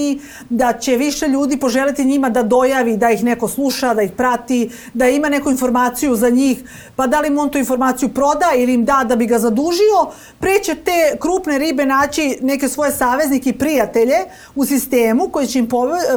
[0.00, 4.12] zaštićeniji, da će više ljudi poželiti njima da dojavi, da ih neko sluša, da ih
[4.16, 6.58] prati, da ima neku informaciju za njih,
[6.96, 10.10] pa da li mu on tu informaciju proda ili im da da bi ga zadužio,
[10.38, 14.16] pre će te krupne ribe naći neke svoje saveznike i prijatelje
[14.54, 15.68] u sistemu koji će im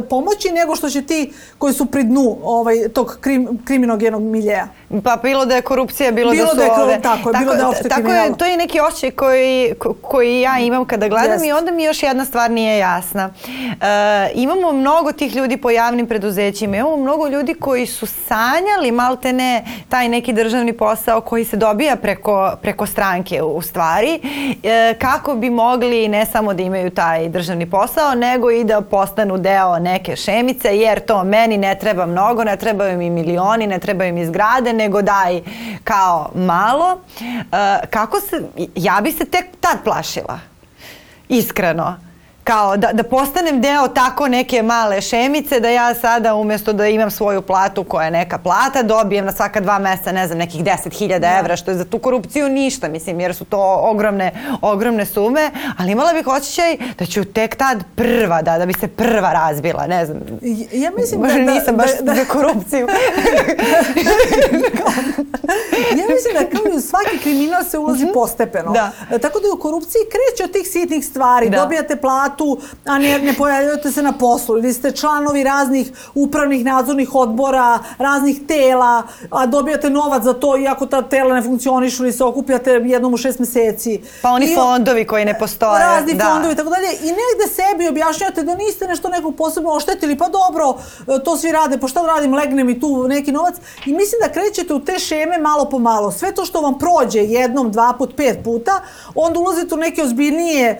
[0.10, 4.68] pomoći nego što će ti koji su pri dnu ovaj, tog krim, kriminogenog miljeja.
[5.04, 7.02] Pa bilo da je korupcija, bilo, bilo da su da je, ove...
[7.02, 10.60] Tako je, bilo da je opšte Tako je, to je neki osjećaj koji, koji ja
[10.60, 11.48] imam kada gledam yes.
[11.48, 13.34] i onda mi još jedna stvar nije jasna.
[13.82, 19.34] E, imamo mnogo tih ljudi po javnim preduzećima, imamo mnogo ljudi koji su sanjali malte
[19.34, 24.20] ne taj neki državni posao koji se dobija preko, preko stranke u stvari,
[24.64, 29.38] e, kako bi mogli ne samo da imaju taj državni posao, nego i da postanu
[29.38, 34.14] deo neke šemice, jer to meni ne treba mnogo, ne trebaju mi milioni, ne trebaju
[34.14, 35.42] mi zgrade, nego daj
[35.84, 37.02] kao malo.
[37.20, 38.42] Uh, kako se,
[38.76, 40.40] ja bi se tek tad plašila.
[41.30, 42.13] Iskreno
[42.44, 47.12] kao da, da postanem deo tako neke male šemice, da ja sada umesto da imam
[47.12, 51.20] svoju platu koja je neka plata, dobijem na svaka dva meseca, ne znam, nekih 10.000
[51.20, 51.38] da.
[51.40, 54.32] evra, što je za tu korupciju ništa, mislim, jer su to ogromne,
[54.62, 58.88] ogromne sume, ali imala bih osjećaj da ću tek tad prva, da, da bi se
[58.88, 60.20] prva razbila, ne znam.
[60.72, 62.88] Ja mislim Možda da, da, nisam baš da, da, za korupciju.
[66.00, 68.14] ja mislim da kao i u svaki kriminal se ulazi mm -hmm.
[68.14, 68.72] postepeno.
[68.72, 68.92] Da.
[69.18, 71.62] Tako da u korupciji kreće od tih sitnih stvari, da.
[71.62, 76.66] dobijate platu, platu, a ne, ne pojavljujete se na poslu ili ste članovi raznih upravnih
[76.66, 82.14] nadzornih odbora, raznih tela, a dobijate novac za to iako ta tela ne funkcionišu ili
[82.14, 84.02] se okupljate jednom u šest meseci.
[84.22, 85.80] Pa oni I, fondovi koji ne postoje.
[85.80, 86.26] Razni da.
[86.26, 86.88] fondovi i tako dalje.
[87.02, 90.78] I negde sebi objašnjavate da niste nešto nekog posebno oštetili, pa dobro,
[91.26, 93.56] to svi rade, pa šta da radim, legne mi tu neki novac.
[93.86, 96.12] I mislim da krećete u te šeme malo po malo.
[96.12, 98.82] Sve to što vam prođe jednom, dva put, pet puta,
[99.16, 100.80] onda ulazite u neke ozbiljnije e,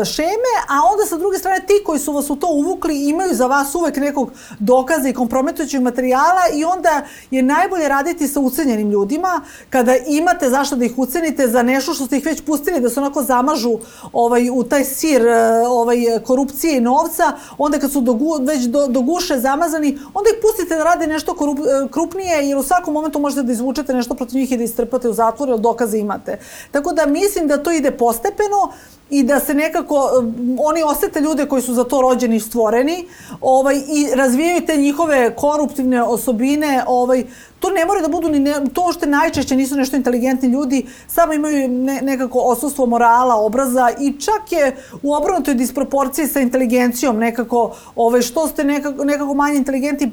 [0.00, 3.08] e, šeme vreme, a onda sa druge strane ti koji su vas u to uvukli
[3.08, 8.40] imaju za vas uvek nekog dokaza i kompromitujućeg materijala i onda je najbolje raditi sa
[8.40, 12.80] ucenjenim ljudima kada imate zašto da ih ucenite za nešto što ste ih već pustili
[12.80, 13.78] da se onako zamažu
[14.12, 18.86] ovaj, u taj sir eh, ovaj, korupcije i novca, onda kad su do, već do,
[18.86, 22.94] do guše zamazani, onda ih pustite da rade nešto korup, eh, krupnije jer u svakom
[22.94, 26.38] momentu možete da izvučete nešto protiv njih i da istrpate u zatvor jer dokaze imate.
[26.70, 28.72] Tako da mislim da to ide postepeno
[29.10, 30.10] i da se nekako
[30.58, 33.08] oni osete ljude koji su za to rođeni i stvoreni
[33.40, 37.24] ovaj, i razvijaju te njihove koruptivne osobine ovaj,
[37.64, 41.32] to ne mora da budu ni ne, to što najčešće nisu nešto inteligentni ljudi, samo
[41.32, 47.76] imaju ne, nekako osustvo morala, obraza i čak je u obrnutoj disproporciji sa inteligencijom nekako,
[47.96, 50.10] ovaj, što ste nekako, nekako manje inteligentni, e,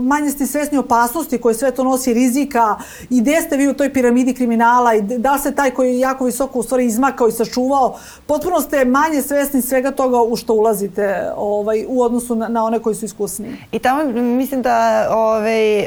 [0.00, 2.76] manje ste svesni opasnosti koje sve to nosi rizika
[3.10, 6.24] i gde ste vi u toj piramidi kriminala i da se taj koji je jako
[6.24, 7.94] visoko u stvari izmakao i sačuvao,
[8.26, 12.78] potpuno ste manje svesni svega toga u što ulazite ovaj, u odnosu na, na one
[12.78, 13.56] koji su iskusni.
[13.72, 15.86] I tamo mislim da ovaj,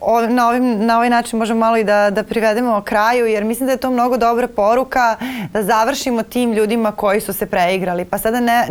[0.00, 3.66] ovaj na, ovim, na ovaj način možemo malo i da, da privedemo kraju, jer mislim
[3.66, 5.16] da je to mnogo dobra poruka
[5.52, 8.04] da završimo tim ljudima koji su se preigrali.
[8.04, 8.66] Pa sada ne,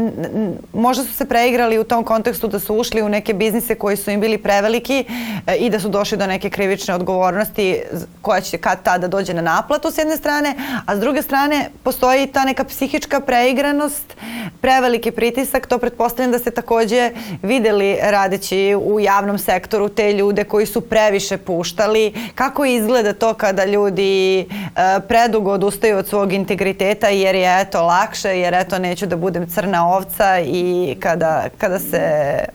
[0.73, 4.11] možda su se preigrali u tom kontekstu da su ušli u neke biznise koji su
[4.11, 5.05] im bili preveliki
[5.47, 7.81] e, i da su došli do neke krivične odgovornosti
[8.21, 10.55] koja će kad tada dođe na naplatu s jedne strane,
[10.85, 14.15] a s druge strane postoji ta neka psihička preigranost,
[14.61, 17.11] preveliki pritisak, to pretpostavljam da ste takođe
[17.41, 22.13] videli radeći u javnom sektoru te ljude koji su previše puta puštali.
[22.35, 24.45] Kako izgleda to kada ljudi e,
[25.07, 29.87] predugo odustaju od svog integriteta jer je eto lakše, jer eto neću da budem crna
[29.87, 32.01] ovca i kada, kada se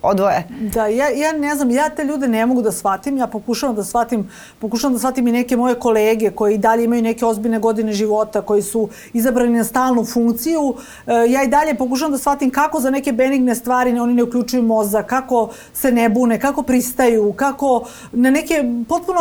[0.03, 0.45] odvoje?
[0.61, 3.85] Da, ja, ja ne znam, ja te ljude ne mogu da shvatim, ja pokušavam da
[3.85, 7.93] shvatim, pokušavam da shvatim i neke moje kolege koji i dalje imaju neke ozbiljne godine
[7.93, 10.75] života, koji su izabrani na stalnu funkciju.
[11.07, 14.63] E, ja i dalje pokušavam da shvatim kako za neke benigne stvari oni ne uključuju
[14.63, 19.21] mozak, kako se ne bune, kako pristaju, kako na neke potpuno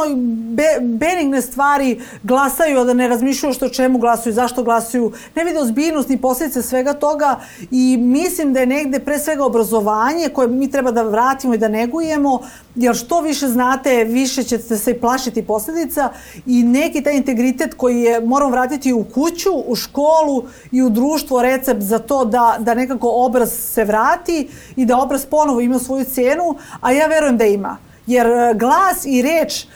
[0.55, 5.59] be, benigne stvari glasaju, a da ne razmišljaju što čemu glasuju, zašto glasuju, ne vide
[5.59, 7.39] ozbiljnost ni posljedice svega toga
[7.71, 11.67] i mislim da je negde pre svega obrazovanje koje mi treba da vratimo i da
[11.67, 12.39] negujemo,
[12.75, 16.09] jer što više znate, više ćete se plašiti posljedica
[16.45, 21.41] i neki taj integritet koji je moramo vratiti u kuću, u školu i u društvo
[21.41, 26.05] recept za to da, da nekako obraz se vrati i da obraz ponovo ima svoju
[26.05, 27.86] cenu, a ja verujem da ima.
[28.07, 29.67] Jer e, glas i reč e,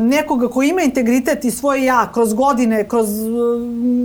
[0.00, 3.30] nekoga ko ima integritet i svoje ja kroz godine, kroz e,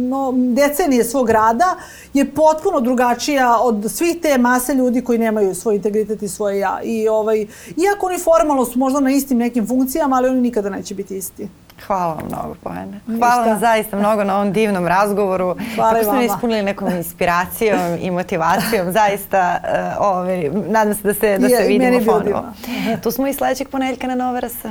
[0.09, 1.76] no, decenije svog rada
[2.13, 6.80] je potpuno drugačija od svih te mase ljudi koji nemaju svoj integritet i svoje ja.
[6.84, 7.47] I ovaj,
[7.78, 11.47] iako oni formalno su možda na istim nekim funkcijama, ali oni nikada neće biti isti.
[11.88, 12.99] Hvala vam mnogo, Bojana.
[13.19, 15.55] Hvala vam zaista mnogo na ovom divnom razgovoru.
[15.76, 18.91] Hvala Tako ste me ispunili nekom inspiracijom i motivacijom.
[18.91, 19.59] Zaista,
[19.99, 22.43] uh, ovaj, nadam se da se, da se vidimo ponovo.
[23.03, 24.65] Tu smo i sledećeg ponedeljka na Nova RS.